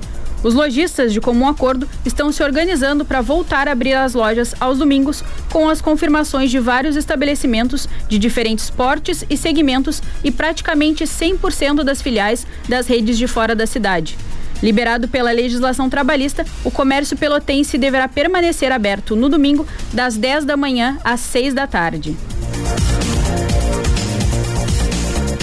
Os 0.44 0.56
lojistas, 0.56 1.14
de 1.14 1.22
comum 1.22 1.48
acordo, 1.48 1.88
estão 2.04 2.32
se 2.32 2.42
organizando 2.42 3.06
para 3.06 3.22
voltar 3.22 3.68
a 3.68 3.72
abrir 3.72 3.94
as 3.94 4.16
lojas 4.16 4.56
aos 4.60 4.80
domingos, 4.80 5.24
com 5.52 5.70
as 5.70 5.80
confirmações 5.80 6.50
de 6.50 6.58
vários 6.58 6.96
estabelecimentos 6.96 7.88
de 8.10 8.18
diferentes 8.18 8.72
portes 8.72 9.24
e 9.30 9.38
segmentos 9.38 10.02
e 10.24 10.32
praticamente 10.32 11.04
100% 11.04 11.84
das 11.84 12.02
filiais 12.02 12.48
das 12.68 12.88
redes 12.88 13.16
de 13.16 13.28
fora 13.28 13.56
da 13.56 13.68
cidade. 13.68 14.18
Liberado 14.62 15.08
pela 15.08 15.32
legislação 15.32 15.90
trabalhista, 15.90 16.46
o 16.64 16.72
comércio 16.72 17.16
pelotense 17.16 17.78
deverá 17.78 18.08
permanecer 18.08 18.72
aberto 18.72 19.16
no 19.16 19.30
domingo, 19.30 19.66
das 19.94 20.18
10 20.18 20.46
da 20.46 20.58
manhã 20.58 20.98
às 21.04 21.20
6 21.20 21.54
da 21.54 21.68
tarde. 21.68 22.16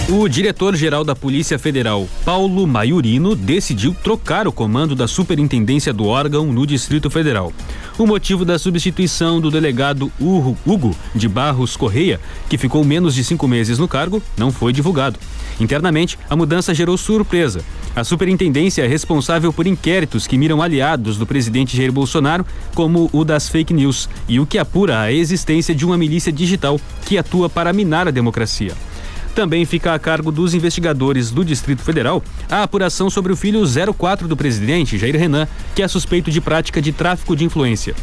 O 0.06 0.28
diretor-geral 0.28 1.02
da 1.02 1.16
Polícia 1.16 1.58
Federal, 1.58 2.06
Paulo 2.26 2.66
Maiorino, 2.66 3.34
decidiu 3.34 3.96
trocar 4.04 4.46
o 4.46 4.52
comando 4.52 4.94
da 4.94 5.08
superintendência 5.08 5.94
do 5.94 6.06
órgão 6.06 6.52
no 6.52 6.66
Distrito 6.66 7.08
Federal. 7.08 7.54
O 7.96 8.08
motivo 8.08 8.44
da 8.44 8.58
substituição 8.58 9.40
do 9.40 9.52
delegado 9.52 10.10
Hugo 10.20 10.96
de 11.14 11.28
Barros 11.28 11.76
Correia, 11.76 12.20
que 12.48 12.58
ficou 12.58 12.84
menos 12.84 13.14
de 13.14 13.22
cinco 13.22 13.46
meses 13.46 13.78
no 13.78 13.86
cargo, 13.86 14.20
não 14.36 14.50
foi 14.50 14.72
divulgado. 14.72 15.16
Internamente, 15.60 16.18
a 16.28 16.34
mudança 16.34 16.74
gerou 16.74 16.98
surpresa. 16.98 17.64
A 17.94 18.02
superintendência 18.02 18.82
é 18.82 18.88
responsável 18.88 19.52
por 19.52 19.64
inquéritos 19.64 20.26
que 20.26 20.36
miram 20.36 20.60
aliados 20.60 21.16
do 21.16 21.24
presidente 21.24 21.76
Jair 21.76 21.92
Bolsonaro, 21.92 22.44
como 22.74 23.08
o 23.12 23.24
das 23.24 23.48
fake 23.48 23.72
news, 23.72 24.08
e 24.28 24.40
o 24.40 24.46
que 24.46 24.58
apura 24.58 24.98
a 24.98 25.12
existência 25.12 25.72
de 25.72 25.86
uma 25.86 25.96
milícia 25.96 26.32
digital 26.32 26.80
que 27.06 27.16
atua 27.16 27.48
para 27.48 27.72
minar 27.72 28.08
a 28.08 28.10
democracia. 28.10 28.74
Também 29.34 29.64
fica 29.64 29.92
a 29.92 29.98
cargo 29.98 30.30
dos 30.30 30.54
investigadores 30.54 31.30
do 31.30 31.44
Distrito 31.44 31.82
Federal 31.82 32.22
a 32.48 32.62
apuração 32.62 33.10
sobre 33.10 33.32
o 33.32 33.36
filho 33.36 33.62
04 33.92 34.28
do 34.28 34.36
presidente, 34.36 34.96
Jair 34.96 35.18
Renan, 35.18 35.48
que 35.74 35.82
é 35.82 35.88
suspeito 35.88 36.30
de 36.30 36.40
prática 36.40 36.80
de 36.80 36.92
tráfico 36.92 37.34
de 37.34 37.44
influência. 37.44 37.94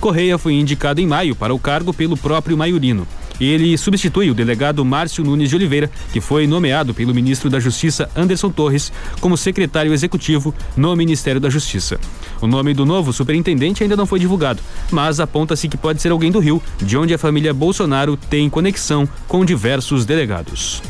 Correia 0.00 0.36
foi 0.36 0.54
indicado 0.54 1.00
em 1.00 1.06
maio 1.06 1.36
para 1.36 1.54
o 1.54 1.58
cargo 1.58 1.94
pelo 1.94 2.16
próprio 2.16 2.56
Maiorino. 2.56 3.06
Ele 3.40 3.76
substitui 3.78 4.30
o 4.30 4.34
delegado 4.34 4.84
Márcio 4.84 5.24
Nunes 5.24 5.48
de 5.48 5.56
Oliveira, 5.56 5.90
que 6.12 6.20
foi 6.20 6.46
nomeado 6.46 6.92
pelo 6.92 7.14
ministro 7.14 7.48
da 7.48 7.58
Justiça 7.58 8.10
Anderson 8.14 8.50
Torres 8.50 8.92
como 9.20 9.36
secretário 9.36 9.92
executivo 9.92 10.54
no 10.76 10.94
Ministério 10.94 11.40
da 11.40 11.48
Justiça. 11.48 11.98
O 12.40 12.46
nome 12.46 12.74
do 12.74 12.84
novo 12.84 13.12
superintendente 13.12 13.82
ainda 13.82 13.96
não 13.96 14.06
foi 14.06 14.18
divulgado, 14.18 14.60
mas 14.90 15.20
aponta-se 15.20 15.68
que 15.68 15.76
pode 15.76 16.02
ser 16.02 16.10
alguém 16.10 16.30
do 16.30 16.38
Rio, 16.38 16.62
de 16.82 16.98
onde 16.98 17.14
a 17.14 17.18
família 17.18 17.54
Bolsonaro 17.54 18.16
tem 18.16 18.50
conexão 18.50 19.08
com 19.26 19.44
diversos 19.44 20.04
delegados. 20.04 20.82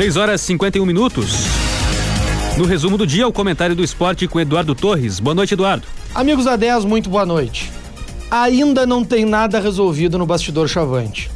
Seis 0.00 0.16
horas 0.16 0.40
e 0.40 0.46
51 0.46 0.86
minutos. 0.86 1.44
No 2.56 2.64
resumo 2.64 2.96
do 2.96 3.06
dia, 3.06 3.28
o 3.28 3.32
comentário 3.32 3.76
do 3.76 3.84
esporte 3.84 4.26
com 4.26 4.40
Eduardo 4.40 4.74
Torres. 4.74 5.20
Boa 5.20 5.34
noite, 5.34 5.54
Eduardo. 5.54 5.86
Amigos 6.12 6.44
da 6.44 6.56
10, 6.56 6.86
muito 6.86 7.08
boa 7.08 7.24
noite. 7.24 7.70
Ainda 8.28 8.84
não 8.84 9.04
tem 9.04 9.24
nada 9.24 9.60
resolvido 9.60 10.18
no 10.18 10.26
bastidor 10.26 10.68
Chavante. 10.68 11.30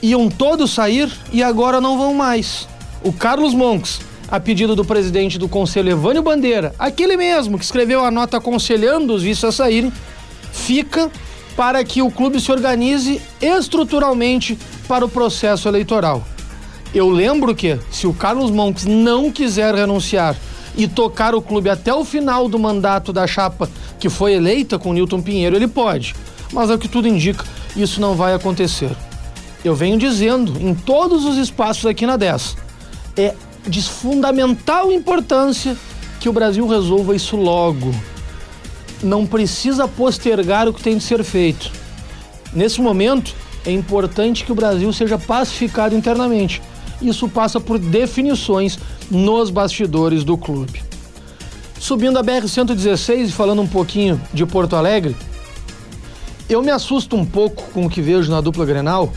Iam 0.00 0.30
todos 0.30 0.72
sair 0.72 1.12
e 1.30 1.42
agora 1.42 1.78
não 1.78 1.98
vão 1.98 2.14
mais. 2.14 2.66
O 3.04 3.12
Carlos 3.12 3.52
Monks, 3.52 4.00
a 4.30 4.40
pedido 4.40 4.74
do 4.74 4.82
presidente 4.82 5.38
do 5.38 5.46
Conselho 5.46 5.90
Evânio 5.90 6.22
Bandeira, 6.22 6.74
aquele 6.78 7.18
mesmo 7.18 7.58
que 7.58 7.66
escreveu 7.66 8.02
a 8.02 8.10
nota 8.10 8.38
aconselhando 8.38 9.12
os 9.12 9.22
vice 9.22 9.44
a 9.44 9.52
saírem, 9.52 9.92
fica 10.50 11.10
para 11.54 11.84
que 11.84 12.00
o 12.00 12.10
clube 12.10 12.40
se 12.40 12.50
organize 12.50 13.20
estruturalmente 13.42 14.58
para 14.88 15.04
o 15.04 15.08
processo 15.08 15.68
eleitoral. 15.68 16.26
Eu 16.94 17.10
lembro 17.10 17.54
que, 17.54 17.78
se 17.90 18.06
o 18.06 18.14
Carlos 18.14 18.50
Monks 18.50 18.86
não 18.86 19.30
quiser 19.30 19.74
renunciar 19.74 20.34
e 20.76 20.88
tocar 20.88 21.34
o 21.34 21.42
clube 21.42 21.68
até 21.68 21.92
o 21.92 22.04
final 22.04 22.48
do 22.48 22.58
mandato 22.58 23.12
da 23.12 23.26
chapa 23.26 23.68
que 24.02 24.08
foi 24.08 24.34
eleita 24.34 24.80
com 24.80 24.92
Newton 24.92 25.22
Pinheiro, 25.22 25.54
ele 25.54 25.68
pode. 25.68 26.12
Mas 26.52 26.70
é 26.70 26.74
o 26.74 26.78
que 26.78 26.88
tudo 26.88 27.06
indica, 27.06 27.44
isso 27.76 28.00
não 28.00 28.16
vai 28.16 28.34
acontecer. 28.34 28.90
Eu 29.64 29.76
venho 29.76 29.96
dizendo 29.96 30.60
em 30.60 30.74
todos 30.74 31.24
os 31.24 31.36
espaços 31.36 31.86
aqui 31.86 32.04
na 32.04 32.16
10. 32.16 32.56
É 33.16 33.32
de 33.64 33.80
fundamental 33.80 34.90
importância 34.90 35.76
que 36.18 36.28
o 36.28 36.32
Brasil 36.32 36.66
resolva 36.66 37.14
isso 37.14 37.36
logo. 37.36 37.94
Não 39.04 39.24
precisa 39.24 39.86
postergar 39.86 40.68
o 40.68 40.74
que 40.74 40.82
tem 40.82 40.96
de 40.96 41.04
ser 41.04 41.22
feito. 41.22 41.70
Nesse 42.52 42.80
momento, 42.80 43.36
é 43.64 43.70
importante 43.70 44.44
que 44.44 44.50
o 44.50 44.56
Brasil 44.56 44.92
seja 44.92 45.16
pacificado 45.16 45.94
internamente. 45.94 46.60
Isso 47.00 47.28
passa 47.28 47.60
por 47.60 47.78
definições 47.78 48.80
nos 49.08 49.48
bastidores 49.48 50.24
do 50.24 50.36
clube. 50.36 50.82
Subindo 51.82 52.16
a 52.16 52.22
BR-116 52.22 53.26
e 53.26 53.32
falando 53.32 53.60
um 53.60 53.66
pouquinho 53.66 54.22
de 54.32 54.46
Porto 54.46 54.76
Alegre, 54.76 55.16
eu 56.48 56.62
me 56.62 56.70
assusto 56.70 57.16
um 57.16 57.26
pouco 57.26 57.72
com 57.72 57.84
o 57.84 57.90
que 57.90 58.00
vejo 58.00 58.30
na 58.30 58.40
dupla 58.40 58.64
Grenal, 58.64 59.12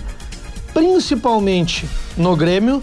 principalmente 0.73 1.87
no 2.17 2.35
Grêmio, 2.35 2.81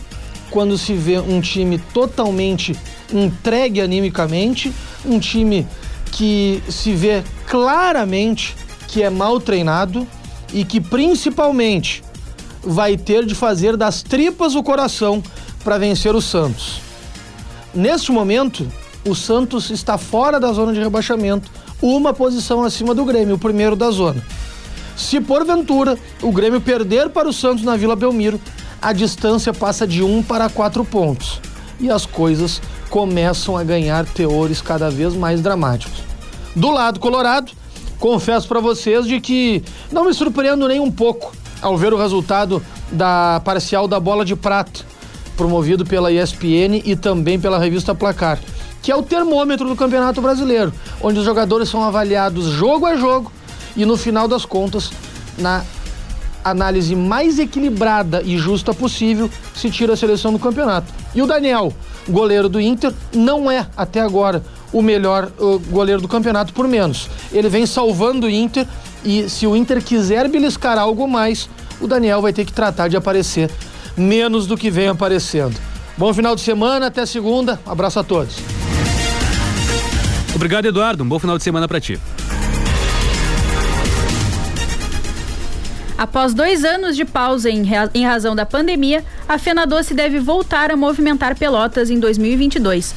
quando 0.52 0.78
se 0.78 0.94
vê 0.94 1.18
um 1.18 1.40
time 1.40 1.78
totalmente 1.92 2.78
entregue 3.12 3.80
animicamente, 3.80 4.72
um 5.04 5.18
time 5.18 5.66
que 6.12 6.62
se 6.68 6.94
vê 6.94 7.24
claramente 7.48 8.54
que 8.86 9.02
é 9.02 9.10
mal 9.10 9.40
treinado 9.40 10.06
e 10.52 10.64
que 10.64 10.80
principalmente 10.80 12.04
vai 12.62 12.96
ter 12.96 13.26
de 13.26 13.34
fazer 13.34 13.76
das 13.76 14.00
tripas 14.00 14.54
o 14.54 14.62
coração 14.62 15.20
para 15.64 15.76
vencer 15.76 16.14
o 16.14 16.22
Santos. 16.22 16.80
Neste 17.74 18.12
momento, 18.12 18.64
o 19.04 19.14
Santos 19.14 19.70
está 19.70 19.98
fora 19.98 20.38
da 20.38 20.52
zona 20.52 20.72
de 20.72 20.80
rebaixamento, 20.80 21.50
uma 21.80 22.12
posição 22.12 22.62
acima 22.62 22.94
do 22.94 23.04
Grêmio, 23.04 23.34
o 23.34 23.38
primeiro 23.38 23.74
da 23.74 23.90
zona. 23.90 24.22
Se 24.96 25.20
porventura 25.20 25.98
o 26.22 26.30
Grêmio 26.30 26.60
perder 26.60 27.08
para 27.08 27.28
o 27.28 27.32
Santos 27.32 27.64
na 27.64 27.76
Vila 27.76 27.96
Belmiro, 27.96 28.40
a 28.80 28.92
distância 28.92 29.52
passa 29.52 29.86
de 29.86 30.02
um 30.02 30.22
para 30.22 30.48
quatro 30.48 30.84
pontos 30.84 31.40
e 31.80 31.90
as 31.90 32.06
coisas 32.06 32.60
começam 32.90 33.56
a 33.56 33.64
ganhar 33.64 34.04
teores 34.06 34.60
cada 34.60 34.90
vez 34.90 35.14
mais 35.14 35.40
dramáticos. 35.40 36.02
Do 36.54 36.70
lado 36.70 37.00
colorado, 37.00 37.52
confesso 37.98 38.46
para 38.46 38.60
vocês 38.60 39.06
de 39.06 39.20
que 39.20 39.64
não 39.90 40.04
me 40.04 40.14
surpreendo 40.14 40.68
nem 40.68 40.78
um 40.78 40.90
pouco 40.90 41.32
ao 41.60 41.76
ver 41.76 41.92
o 41.92 41.98
resultado 41.98 42.62
da 42.90 43.40
parcial 43.44 43.88
da 43.88 43.98
bola 43.98 44.24
de 44.24 44.36
prata, 44.36 44.80
promovido 45.36 45.86
pela 45.86 46.12
ESPN 46.12 46.82
e 46.84 46.94
também 46.94 47.40
pela 47.40 47.58
revista 47.58 47.94
Placar, 47.94 48.38
que 48.82 48.90
é 48.90 48.96
o 48.96 49.02
termômetro 49.02 49.68
do 49.68 49.76
Campeonato 49.76 50.20
Brasileiro, 50.20 50.72
onde 51.00 51.20
os 51.20 51.24
jogadores 51.24 51.68
são 51.68 51.82
avaliados 51.82 52.46
jogo 52.46 52.84
a 52.84 52.96
jogo 52.96 53.32
e 53.76 53.86
no 53.86 53.96
final 53.96 54.28
das 54.28 54.44
contas, 54.44 54.90
na 55.38 55.64
análise 56.44 56.94
mais 56.96 57.38
equilibrada 57.38 58.22
e 58.22 58.36
justa 58.36 58.74
possível, 58.74 59.30
se 59.54 59.70
tira 59.70 59.94
a 59.94 59.96
seleção 59.96 60.32
do 60.32 60.38
campeonato. 60.38 60.92
E 61.14 61.22
o 61.22 61.26
Daniel, 61.26 61.72
goleiro 62.08 62.48
do 62.48 62.60
Inter, 62.60 62.92
não 63.14 63.50
é 63.50 63.66
até 63.76 64.00
agora 64.00 64.42
o 64.72 64.82
melhor 64.82 65.30
uh, 65.38 65.58
goleiro 65.70 66.00
do 66.00 66.08
campeonato 66.08 66.52
por 66.52 66.66
menos. 66.66 67.08
Ele 67.30 67.48
vem 67.48 67.64
salvando 67.66 68.26
o 68.26 68.30
Inter 68.30 68.66
e 69.04 69.28
se 69.28 69.46
o 69.46 69.54
Inter 69.54 69.82
quiser 69.82 70.28
beliscar 70.28 70.78
algo 70.78 71.06
mais, 71.06 71.48
o 71.80 71.86
Daniel 71.86 72.20
vai 72.20 72.32
ter 72.32 72.44
que 72.44 72.52
tratar 72.52 72.88
de 72.88 72.96
aparecer 72.96 73.50
menos 73.96 74.46
do 74.46 74.56
que 74.56 74.70
vem 74.70 74.88
aparecendo. 74.88 75.56
Bom 75.96 76.12
final 76.14 76.34
de 76.34 76.40
semana, 76.40 76.86
até 76.86 77.04
segunda. 77.04 77.60
Abraço 77.66 78.00
a 78.00 78.04
todos. 78.04 78.61
Obrigado, 80.34 80.66
Eduardo. 80.66 81.04
Um 81.04 81.08
bom 81.08 81.18
final 81.18 81.36
de 81.36 81.44
semana 81.44 81.68
para 81.68 81.80
ti. 81.80 81.98
Após 86.02 86.34
dois 86.34 86.64
anos 86.64 86.96
de 86.96 87.04
pausa 87.04 87.48
em, 87.48 88.04
razão 88.04 88.34
da 88.34 88.44
pandemia, 88.44 89.04
a 89.28 89.38
Fenadoce 89.38 89.94
deve 89.94 90.18
voltar 90.18 90.70
a 90.70 90.76
movimentar 90.76 91.38
Pelotas 91.38 91.90
em 91.90 92.00
2022. 92.00 92.94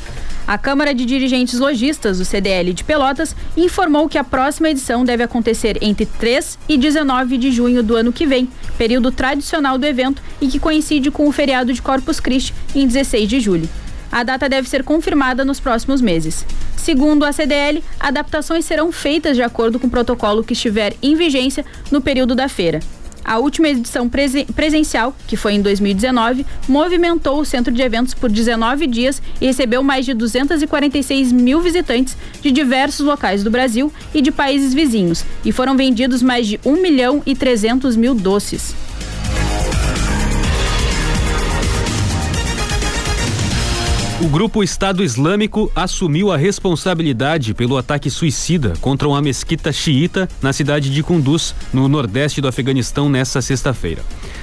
A 0.48 0.58
Câmara 0.58 0.94
de 0.94 1.06
Dirigentes 1.06 1.60
Logistas, 1.60 2.20
o 2.20 2.26
CDL 2.26 2.74
de 2.74 2.84
Pelotas, 2.84 3.36
informou 3.58 4.08
que 4.08 4.18
a 4.18 4.24
próxima 4.24 4.70
edição 4.70 5.04
deve 5.04 5.24
acontecer 5.24 5.78
entre 5.82 6.06
3 6.06 6.58
e 6.70 6.78
19 6.78 7.38
de 7.38 7.52
junho 7.52 7.84
do 7.84 7.96
ano 7.96 8.14
que 8.14 8.26
vem, 8.26 8.50
período 8.78 9.12
tradicional 9.12 9.78
do 9.78 9.86
evento 9.86 10.22
e 10.42 10.48
que 10.48 10.60
coincide 10.60 11.12
com 11.12 11.28
o 11.28 11.32
feriado 11.32 11.74
de 11.74 11.82
Corpus 11.82 12.20
Christi 12.20 12.54
em 12.74 12.88
16 12.88 13.30
de 13.30 13.40
julho. 13.40 13.70
A 14.12 14.24
data 14.24 14.48
deve 14.48 14.70
ser 14.70 14.84
confirmada 14.84 15.44
nos 15.44 15.60
próximos 15.60 16.02
meses. 16.02 16.46
Segundo 16.78 17.26
a 17.26 17.32
CDL, 17.32 17.84
adaptações 18.00 18.66
serão 18.66 18.92
feitas 18.92 19.36
de 19.36 19.42
acordo 19.42 19.80
com 19.80 19.88
o 19.88 19.90
protocolo 19.90 20.44
que 20.44 20.54
estiver 20.54 20.96
em 21.02 21.16
vigência 21.16 21.66
no 21.92 22.02
período 22.02 22.36
da 22.36 22.48
feira. 22.48 22.80
A 23.26 23.40
última 23.40 23.68
edição 23.68 24.08
presencial, 24.08 25.16
que 25.26 25.36
foi 25.36 25.56
em 25.56 25.62
2019, 25.64 26.46
movimentou 26.68 27.40
o 27.40 27.46
centro 27.46 27.74
de 27.74 27.82
eventos 27.82 28.14
por 28.14 28.30
19 28.30 28.86
dias 28.86 29.20
e 29.42 29.48
recebeu 29.48 29.82
mais 29.82 30.06
de 30.06 30.14
246 30.14 31.32
mil 31.32 31.60
visitantes 31.60 32.16
de 32.40 32.52
diversos 32.52 33.04
locais 33.04 33.44
do 33.44 33.50
Brasil 33.50 33.92
e 34.14 34.22
de 34.22 34.32
países 34.32 34.76
vizinhos, 34.76 35.26
e 35.44 35.52
foram 35.52 35.76
vendidos 35.76 36.22
mais 36.22 36.46
de 36.46 36.60
1 36.64 36.80
milhão 36.80 37.24
e 37.26 37.36
300 37.36 37.96
mil 37.96 38.14
doces. 38.14 38.76
O 44.26 44.28
grupo 44.28 44.64
Estado 44.64 45.04
Islâmico 45.04 45.72
assumiu 45.76 46.32
a 46.32 46.36
responsabilidade 46.36 47.54
pelo 47.54 47.78
ataque 47.78 48.10
suicida 48.10 48.74
contra 48.82 49.08
uma 49.08 49.22
mesquita 49.22 49.72
xiita 49.72 50.28
na 50.42 50.52
cidade 50.52 50.90
de 50.90 51.04
Kunduz, 51.04 51.54
no 51.72 51.88
nordeste 51.88 52.42
do 52.42 52.48
Afeganistão, 52.48 53.08
nesta 53.08 53.40
sexta-feira. 53.40 54.02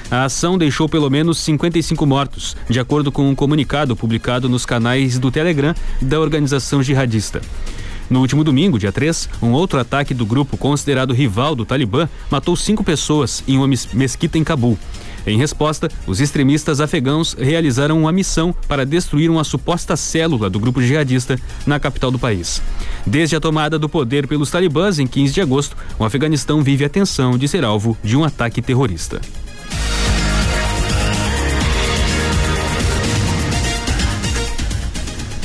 A 0.09 0.23
ação 0.23 0.57
deixou 0.57 0.87
pelo 0.87 1.09
menos 1.09 1.37
55 1.39 2.05
mortos, 2.05 2.55
de 2.69 2.79
acordo 2.79 3.11
com 3.11 3.29
um 3.29 3.35
comunicado 3.35 3.93
publicado 3.93 4.47
nos 4.47 4.65
canais 4.65 5.19
do 5.19 5.29
Telegram 5.29 5.75
da 6.01 6.17
organização 6.17 6.81
jihadista. 6.81 7.41
No 8.09 8.21
último 8.21 8.41
domingo, 8.41 8.79
dia 8.79 8.91
3, 8.91 9.27
um 9.41 9.51
outro 9.51 9.81
ataque 9.81 10.13
do 10.13 10.25
grupo 10.25 10.55
considerado 10.55 11.13
rival 11.13 11.55
do 11.55 11.65
Talibã 11.65 12.07
matou 12.31 12.55
cinco 12.55 12.85
pessoas 12.85 13.43
em 13.45 13.57
uma 13.57 13.67
mesquita 13.67 14.37
em 14.37 14.45
Cabul. 14.45 14.79
Em 15.25 15.37
resposta, 15.37 15.89
os 16.05 16.19
extremistas 16.19 16.81
afegãos 16.81 17.33
realizaram 17.33 17.99
uma 17.99 18.11
missão 18.11 18.53
para 18.67 18.85
destruir 18.85 19.29
uma 19.29 19.43
suposta 19.43 19.95
célula 19.95 20.49
do 20.49 20.59
grupo 20.59 20.81
jihadista 20.81 21.39
na 21.65 21.79
capital 21.79 22.11
do 22.11 22.19
país. 22.19 22.61
Desde 23.05 23.35
a 23.35 23.39
tomada 23.39 23.79
do 23.79 23.87
poder 23.87 24.27
pelos 24.27 24.51
talibãs 24.51 24.99
em 24.99 25.07
15 25.07 25.33
de 25.33 25.41
agosto, 25.41 25.77
o 25.97 26.03
Afeganistão 26.03 26.61
vive 26.61 26.85
a 26.85 26.89
tensão 26.89 27.37
de 27.37 27.47
ser 27.47 27.63
alvo 27.63 27.97
de 28.03 28.17
um 28.17 28.23
ataque 28.23 28.61
terrorista. 28.61 29.21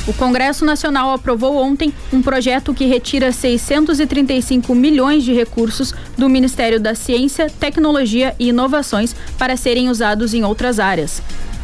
O 0.09 0.15
Congresso 0.15 0.65
Nacional 0.65 1.13
aprovou 1.13 1.59
ontem 1.59 1.93
um 2.11 2.23
projeto 2.23 2.73
que 2.73 2.87
retira 2.87 3.31
635 3.31 4.75
milhões 4.75 5.23
de 5.23 5.35
recursos 5.35 5.93
do 6.17 6.31
Ministério 6.31 6.81
da 6.81 6.95
Ciência, 6.95 7.51
Tecnologia 7.51 8.35
e 8.39 8.49
Inovações 8.49 9.15
para 9.37 9.55
serem 9.55 9.91
usados 9.91 10.33
em 10.33 10.43
outras 10.45 10.81
áreas. 10.81 11.21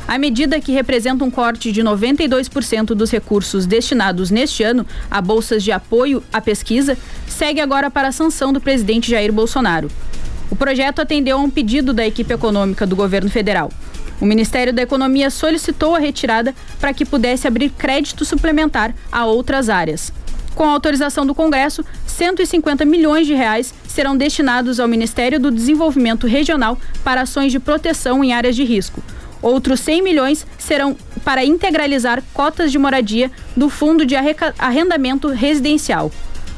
A 0.07 0.19
medida, 0.19 0.61
que 0.61 0.73
representa 0.73 1.25
um 1.25 1.31
corte 1.31 1.73
de 1.73 1.83
92% 1.83 2.89
dos 2.89 3.11
recursos 3.11 3.65
destinados 3.65 4.31
neste 4.31 4.63
ano 4.63 4.87
a 5.11 5.23
bolsas 5.23 5.65
de 5.65 5.73
apoio 5.73 6.23
à 6.31 6.39
pesquisa, 6.39 6.99
segue 7.27 7.63
agora 7.63 7.91
para 7.91 8.09
a 8.09 8.13
sanção 8.13 8.53
do 8.53 8.61
presidente 8.61 9.11
Jair 9.11 9.33
Bolsonaro. 9.33 9.91
O 10.51 10.55
projeto 10.55 11.01
atendeu 11.01 11.39
a 11.39 11.41
um 11.41 11.49
pedido 11.49 11.95
da 11.95 12.07
equipe 12.07 12.35
econômica 12.35 12.87
do 12.87 12.95
governo 12.95 13.31
federal. 13.31 13.71
O 14.25 14.27
Ministério 14.27 14.73
da 14.73 14.81
Economia 14.81 15.29
solicitou 15.29 15.95
a 15.95 15.99
retirada 15.99 16.55
para 16.81 16.95
que 16.95 17.05
pudesse 17.05 17.47
abrir 17.47 17.69
crédito 17.69 18.25
suplementar 18.25 18.95
a 19.13 19.27
outras 19.27 19.69
áreas. 19.69 20.11
Com 20.55 20.65
a 20.65 20.71
autorização 20.71 21.27
do 21.27 21.35
Congresso, 21.35 21.85
150 22.07 22.87
milhões 22.87 23.27
de 23.27 23.35
reais 23.35 23.75
serão 23.87 24.17
destinados 24.17 24.81
ao 24.81 24.89
Ministério 24.89 25.39
do 25.39 25.51
Desenvolvimento 25.51 26.27
Regional 26.27 26.79
para 27.05 27.21
ações 27.21 27.53
de 27.53 27.61
proteção 27.61 28.25
em 28.25 28.33
áreas 28.33 28.57
de 28.57 28.65
risco. 28.65 29.05
Outros 29.43 29.81
100 29.81 30.01
milhões 30.01 30.47
serão 30.57 30.97
para 31.23 31.45
integralizar 31.45 32.23
cotas 32.33 32.73
de 32.73 32.79
moradia 32.79 33.31
do 33.55 33.69
Fundo 33.69 34.07
de 34.07 34.17
Arrendamento 34.17 35.29
Residencial. 35.29 36.11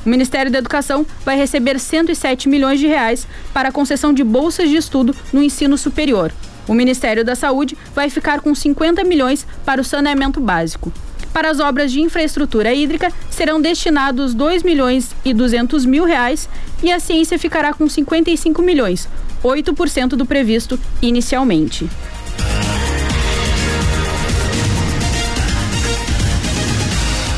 O 0.05 0.09
Ministério 0.09 0.53
da 0.53 0.59
Educação 0.59 1.05
vai 1.25 1.37
receber 1.37 1.81
107 1.81 2.49
milhões 2.49 2.79
de 2.79 2.87
reais 2.87 3.27
para 3.53 3.71
a 3.71 3.73
concessão 3.73 4.13
de 4.13 4.23
bolsas 4.23 4.71
de 4.71 4.77
estudo 4.77 5.13
no 5.33 5.43
ensino 5.43 5.77
superior. 5.77 6.33
O 6.69 6.75
Ministério 6.75 7.25
da 7.25 7.35
Saúde 7.35 7.77
vai 7.95 8.11
ficar 8.11 8.41
com 8.41 8.55
50 8.55 9.05
milhões 9.05 9.47
para 9.65 9.81
o 9.81 9.85
saneamento 9.85 10.41
básico. 10.41 10.93
Para 11.33 11.51
as 11.51 11.61
obras 11.61 11.93
de 11.93 12.01
infraestrutura 12.01 12.73
hídrica, 12.73 13.13
serão 13.31 13.61
destinados 13.61 14.33
2 14.33 14.63
milhões 14.63 15.15
e 15.25 15.35
200 15.35 15.85
mil 15.85 16.05
reais 16.05 16.49
e 16.83 16.91
a 16.91 16.99
ciência 16.99 17.39
ficará 17.39 17.75
com 17.75 17.89
55 17.89 18.63
milhões, 18.63 19.09
8% 19.45 20.09
do 20.11 20.25
previsto 20.25 20.81
inicialmente. 21.03 21.89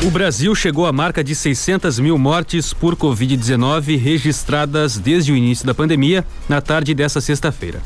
O 0.01 0.09
Brasil 0.09 0.55
chegou 0.55 0.85
à 0.85 0.93
marca 0.93 1.21
de 1.21 1.35
600 1.35 1.99
mil 1.99 2.17
mortes 2.17 2.73
por 2.73 2.95
Covid-19 2.95 3.97
registradas 3.99 4.97
desde 4.97 5.33
o 5.33 5.35
início 5.35 5.65
da 5.65 5.73
pandemia, 5.73 6.25
na 6.47 6.61
tarde 6.61 6.95
dessa 6.95 7.19
sexta-feira. 7.19 7.81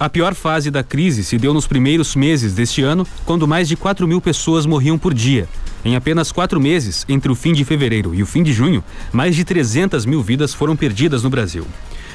A 0.00 0.08
pior 0.08 0.32
fase 0.32 0.70
da 0.70 0.84
crise 0.84 1.24
se 1.24 1.36
deu 1.36 1.52
nos 1.52 1.66
primeiros 1.66 2.14
meses 2.14 2.54
deste 2.54 2.82
ano, 2.82 3.04
quando 3.26 3.48
mais 3.48 3.66
de 3.66 3.74
4 3.74 4.06
mil 4.06 4.20
pessoas 4.20 4.64
morriam 4.64 4.96
por 4.96 5.12
dia. 5.12 5.48
Em 5.84 5.96
apenas 5.96 6.30
quatro 6.30 6.60
meses, 6.60 7.04
entre 7.08 7.32
o 7.32 7.34
fim 7.34 7.52
de 7.52 7.64
fevereiro 7.64 8.14
e 8.14 8.22
o 8.22 8.26
fim 8.26 8.44
de 8.44 8.52
junho, 8.52 8.84
mais 9.12 9.34
de 9.34 9.44
300 9.44 10.06
mil 10.06 10.22
vidas 10.22 10.54
foram 10.54 10.76
perdidas 10.76 11.24
no 11.24 11.30
Brasil. 11.30 11.66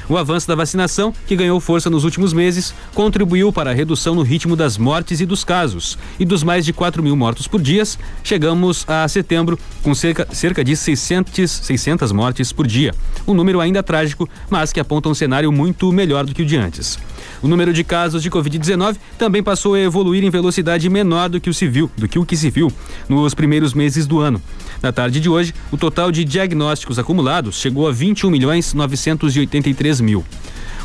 O 0.08 0.16
avanço 0.16 0.48
da 0.48 0.54
vacinação, 0.54 1.14
que 1.26 1.36
ganhou 1.36 1.58
força 1.60 1.90
nos 1.90 2.04
últimos 2.04 2.32
meses, 2.32 2.74
contribuiu 2.94 3.52
para 3.52 3.70
a 3.70 3.74
redução 3.74 4.14
no 4.14 4.22
ritmo 4.22 4.54
das 4.54 4.76
mortes 4.78 5.20
e 5.20 5.26
dos 5.26 5.44
casos. 5.44 5.98
E 6.18 6.24
dos 6.24 6.42
mais 6.42 6.64
de 6.64 6.72
4 6.72 7.02
mil 7.02 7.16
mortos 7.16 7.46
por 7.46 7.60
dia, 7.60 7.82
chegamos 8.22 8.84
a 8.88 9.06
setembro 9.08 9.58
com 9.82 9.94
cerca, 9.94 10.26
cerca 10.30 10.62
de 10.62 10.76
600, 10.76 11.50
600 11.50 12.12
mortes 12.12 12.52
por 12.52 12.66
dia. 12.66 12.94
Um 13.26 13.32
número 13.32 13.60
ainda 13.60 13.82
trágico, 13.82 14.28
mas 14.48 14.72
que 14.72 14.80
aponta 14.80 15.08
um 15.08 15.14
cenário 15.14 15.50
muito 15.50 15.90
melhor 15.90 16.24
do 16.24 16.34
que 16.34 16.42
o 16.42 16.46
de 16.46 16.56
antes. 16.56 16.98
O 17.42 17.48
número 17.48 17.72
de 17.72 17.84
casos 17.84 18.22
de 18.22 18.30
Covid-19 18.30 18.96
também 19.18 19.42
passou 19.42 19.74
a 19.74 19.80
evoluir 19.80 20.24
em 20.24 20.30
velocidade 20.30 20.88
menor 20.88 21.28
do 21.28 21.40
que 21.40 21.50
o 21.50 21.54
civil, 21.54 21.90
do 21.96 22.08
que 22.08 22.18
o 22.18 22.24
que 22.24 22.36
se 22.36 22.50
viu 22.50 22.72
nos 23.08 23.34
primeiros 23.34 23.74
meses 23.74 24.06
do 24.06 24.20
ano. 24.20 24.40
Na 24.82 24.92
tarde 24.92 25.20
de 25.20 25.28
hoje, 25.28 25.54
o 25.70 25.76
total 25.76 26.12
de 26.12 26.24
diagnósticos 26.24 26.98
acumulados 26.98 27.56
chegou 27.56 27.88
a 27.88 27.92
21 27.92 28.30
milhões 28.30 28.74
983 28.74 30.00
mil. 30.00 30.24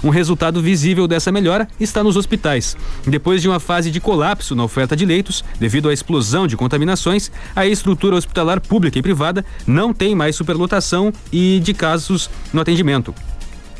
Um 0.03 0.09
resultado 0.09 0.61
visível 0.61 1.07
dessa 1.07 1.31
melhora 1.31 1.67
está 1.79 2.01
nos 2.03 2.15
hospitais. 2.15 2.77
Depois 3.05 3.41
de 3.41 3.49
uma 3.49 3.59
fase 3.59 3.91
de 3.91 3.99
colapso 3.99 4.55
na 4.55 4.63
oferta 4.63 4.95
de 4.95 5.05
leitos, 5.05 5.43
devido 5.59 5.89
à 5.89 5.93
explosão 5.93 6.47
de 6.47 6.55
contaminações, 6.55 7.29
a 7.53 7.65
estrutura 7.65 8.15
hospitalar 8.15 8.61
pública 8.61 8.97
e 8.97 9.01
privada 9.01 9.45
não 9.67 9.93
tem 9.93 10.15
mais 10.15 10.35
superlotação 10.35 11.11
e 11.31 11.59
de 11.59 11.73
casos 11.73 12.29
no 12.53 12.61
atendimento. 12.61 13.13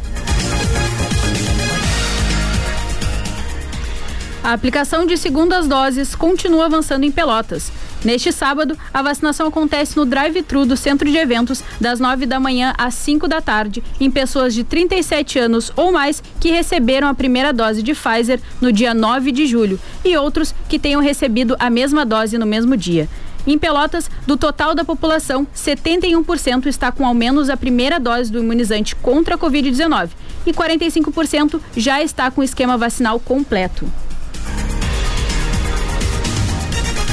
A 4.43 4.55
aplicação 4.55 5.07
de 5.07 5.17
segundas 5.17 5.69
doses 5.69 6.15
continua 6.15 6.65
avançando 6.65 7.05
em 7.05 7.13
Pelotas. 7.13 7.71
Neste 8.05 8.33
sábado, 8.33 8.77
a 8.95 9.03
vacinação 9.03 9.49
acontece 9.49 9.97
no 9.97 10.07
drive-thru 10.07 10.65
do 10.65 10.77
centro 10.77 11.11
de 11.11 11.19
eventos, 11.19 11.63
das 11.81 12.01
9 12.01 12.25
da 12.25 12.41
manhã 12.41 12.73
às 12.79 12.95
5 12.95 13.29
da 13.29 13.43
tarde, 13.43 13.83
em 14.01 14.11
pessoas 14.11 14.55
de 14.55 14.65
37 14.65 15.39
anos 15.39 15.71
ou 15.77 15.93
mais 15.93 16.23
que 16.41 16.51
receberam 16.51 17.09
a 17.09 17.15
primeira 17.15 17.53
dose 17.53 17.83
de 17.83 17.93
Pfizer 17.93 18.41
no 18.61 18.73
dia 18.73 18.95
9 18.95 19.31
de 19.31 19.47
julho 19.47 19.79
e 20.05 20.17
outros 20.17 20.55
que 20.69 20.79
tenham 20.79 21.03
recebido 21.03 21.55
a 21.59 21.69
mesma 21.69 22.07
dose 22.07 22.39
no 22.39 22.47
mesmo 22.47 22.77
dia. 22.77 23.09
Em 23.47 23.59
Pelotas, 23.59 24.11
do 24.27 24.37
total 24.37 24.75
da 24.75 24.85
população, 24.85 25.47
71% 25.55 26.67
está 26.67 26.93
com 26.93 27.07
ao 27.07 27.15
menos 27.15 27.49
a 27.49 27.57
primeira 27.57 27.99
dose 27.99 28.31
do 28.31 28.39
imunizante 28.39 28.95
contra 28.97 29.35
a 29.35 29.39
Covid-19 29.39 30.11
e 30.47 30.53
45% 30.53 31.61
já 31.77 32.03
está 32.03 32.31
com 32.31 32.41
o 32.41 32.45
esquema 32.45 32.77
vacinal 32.77 33.19
completo. 33.19 33.91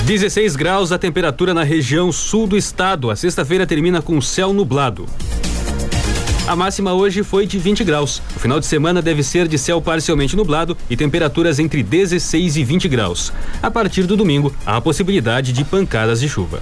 16 0.08 0.56
graus 0.56 0.94
a 0.94 0.98
temperatura 0.98 1.54
na 1.54 1.64
região 1.64 2.14
sul 2.14 2.48
do 2.48 2.56
estado. 2.56 3.12
A 3.12 3.16
sexta-feira 3.18 3.68
termina 3.68 4.02
com 4.02 4.22
céu 4.22 4.54
nublado. 4.54 5.06
A 6.48 6.56
máxima 6.56 6.94
hoje 6.94 7.24
foi 7.24 7.46
de 7.46 7.60
20 7.60 7.84
graus. 7.84 8.22
O 8.34 8.40
final 8.40 8.58
de 8.58 8.66
semana 8.66 9.02
deve 9.02 9.22
ser 9.22 9.50
de 9.50 9.58
céu 9.58 9.82
parcialmente 9.82 10.34
nublado 10.34 10.78
e 10.90 10.96
temperaturas 10.96 11.60
entre 11.60 11.84
16 11.84 12.56
e 12.56 12.64
20 12.64 12.88
graus. 12.88 13.34
A 13.62 13.70
partir 13.70 14.04
do 14.04 14.16
domingo, 14.16 14.56
há 14.66 14.78
a 14.78 14.82
possibilidade 14.82 15.52
de 15.52 15.66
pancadas 15.66 16.22
de 16.22 16.30
chuva. 16.30 16.62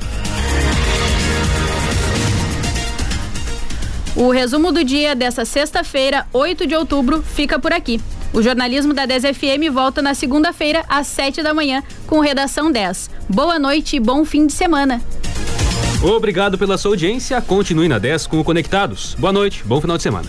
O 4.16 4.32
resumo 4.32 4.72
do 4.72 4.84
dia 4.84 5.14
dessa 5.14 5.46
sexta-feira, 5.46 6.26
8 6.34 6.66
de 6.66 6.74
outubro, 6.74 7.22
fica 7.22 7.60
por 7.60 7.72
aqui. 7.72 8.02
O 8.36 8.42
jornalismo 8.42 8.94
da 8.94 9.06
10 9.06 9.24
FM 9.34 9.72
volta 9.72 10.02
na 10.02 10.14
segunda-feira, 10.14 10.84
às 10.90 11.08
7 11.08 11.42
da 11.42 11.54
manhã, 11.54 11.82
com 12.06 12.20
redação 12.20 12.70
10. 12.70 13.10
Boa 13.30 13.58
noite 13.58 13.96
e 13.96 14.00
bom 14.00 14.26
fim 14.26 14.46
de 14.46 14.52
semana. 14.52 15.02
Obrigado 16.04 16.58
pela 16.58 16.78
sua 16.78 16.92
audiência. 16.92 17.42
Continue 17.42 17.88
na 17.88 17.98
10 17.98 18.28
com 18.28 18.38
o 18.42 18.44
Conectados. 18.44 19.16
Boa 19.18 19.32
noite, 19.32 19.64
bom 19.64 19.80
final 19.80 19.96
de 19.96 20.04
semana. 20.04 20.28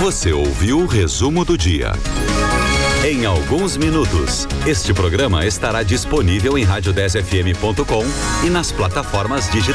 Você 0.00 0.32
ouviu 0.32 0.80
o 0.80 0.86
resumo 0.86 1.44
do 1.44 1.56
dia. 1.56 1.92
Em 3.04 3.24
alguns 3.24 3.76
minutos, 3.76 4.48
este 4.66 4.92
programa 4.92 5.46
estará 5.46 5.84
disponível 5.84 6.58
em 6.58 6.66
rádio10fm.com 6.66 8.04
e 8.44 8.50
nas 8.50 8.72
plataformas 8.72 9.48
digitais. 9.48 9.66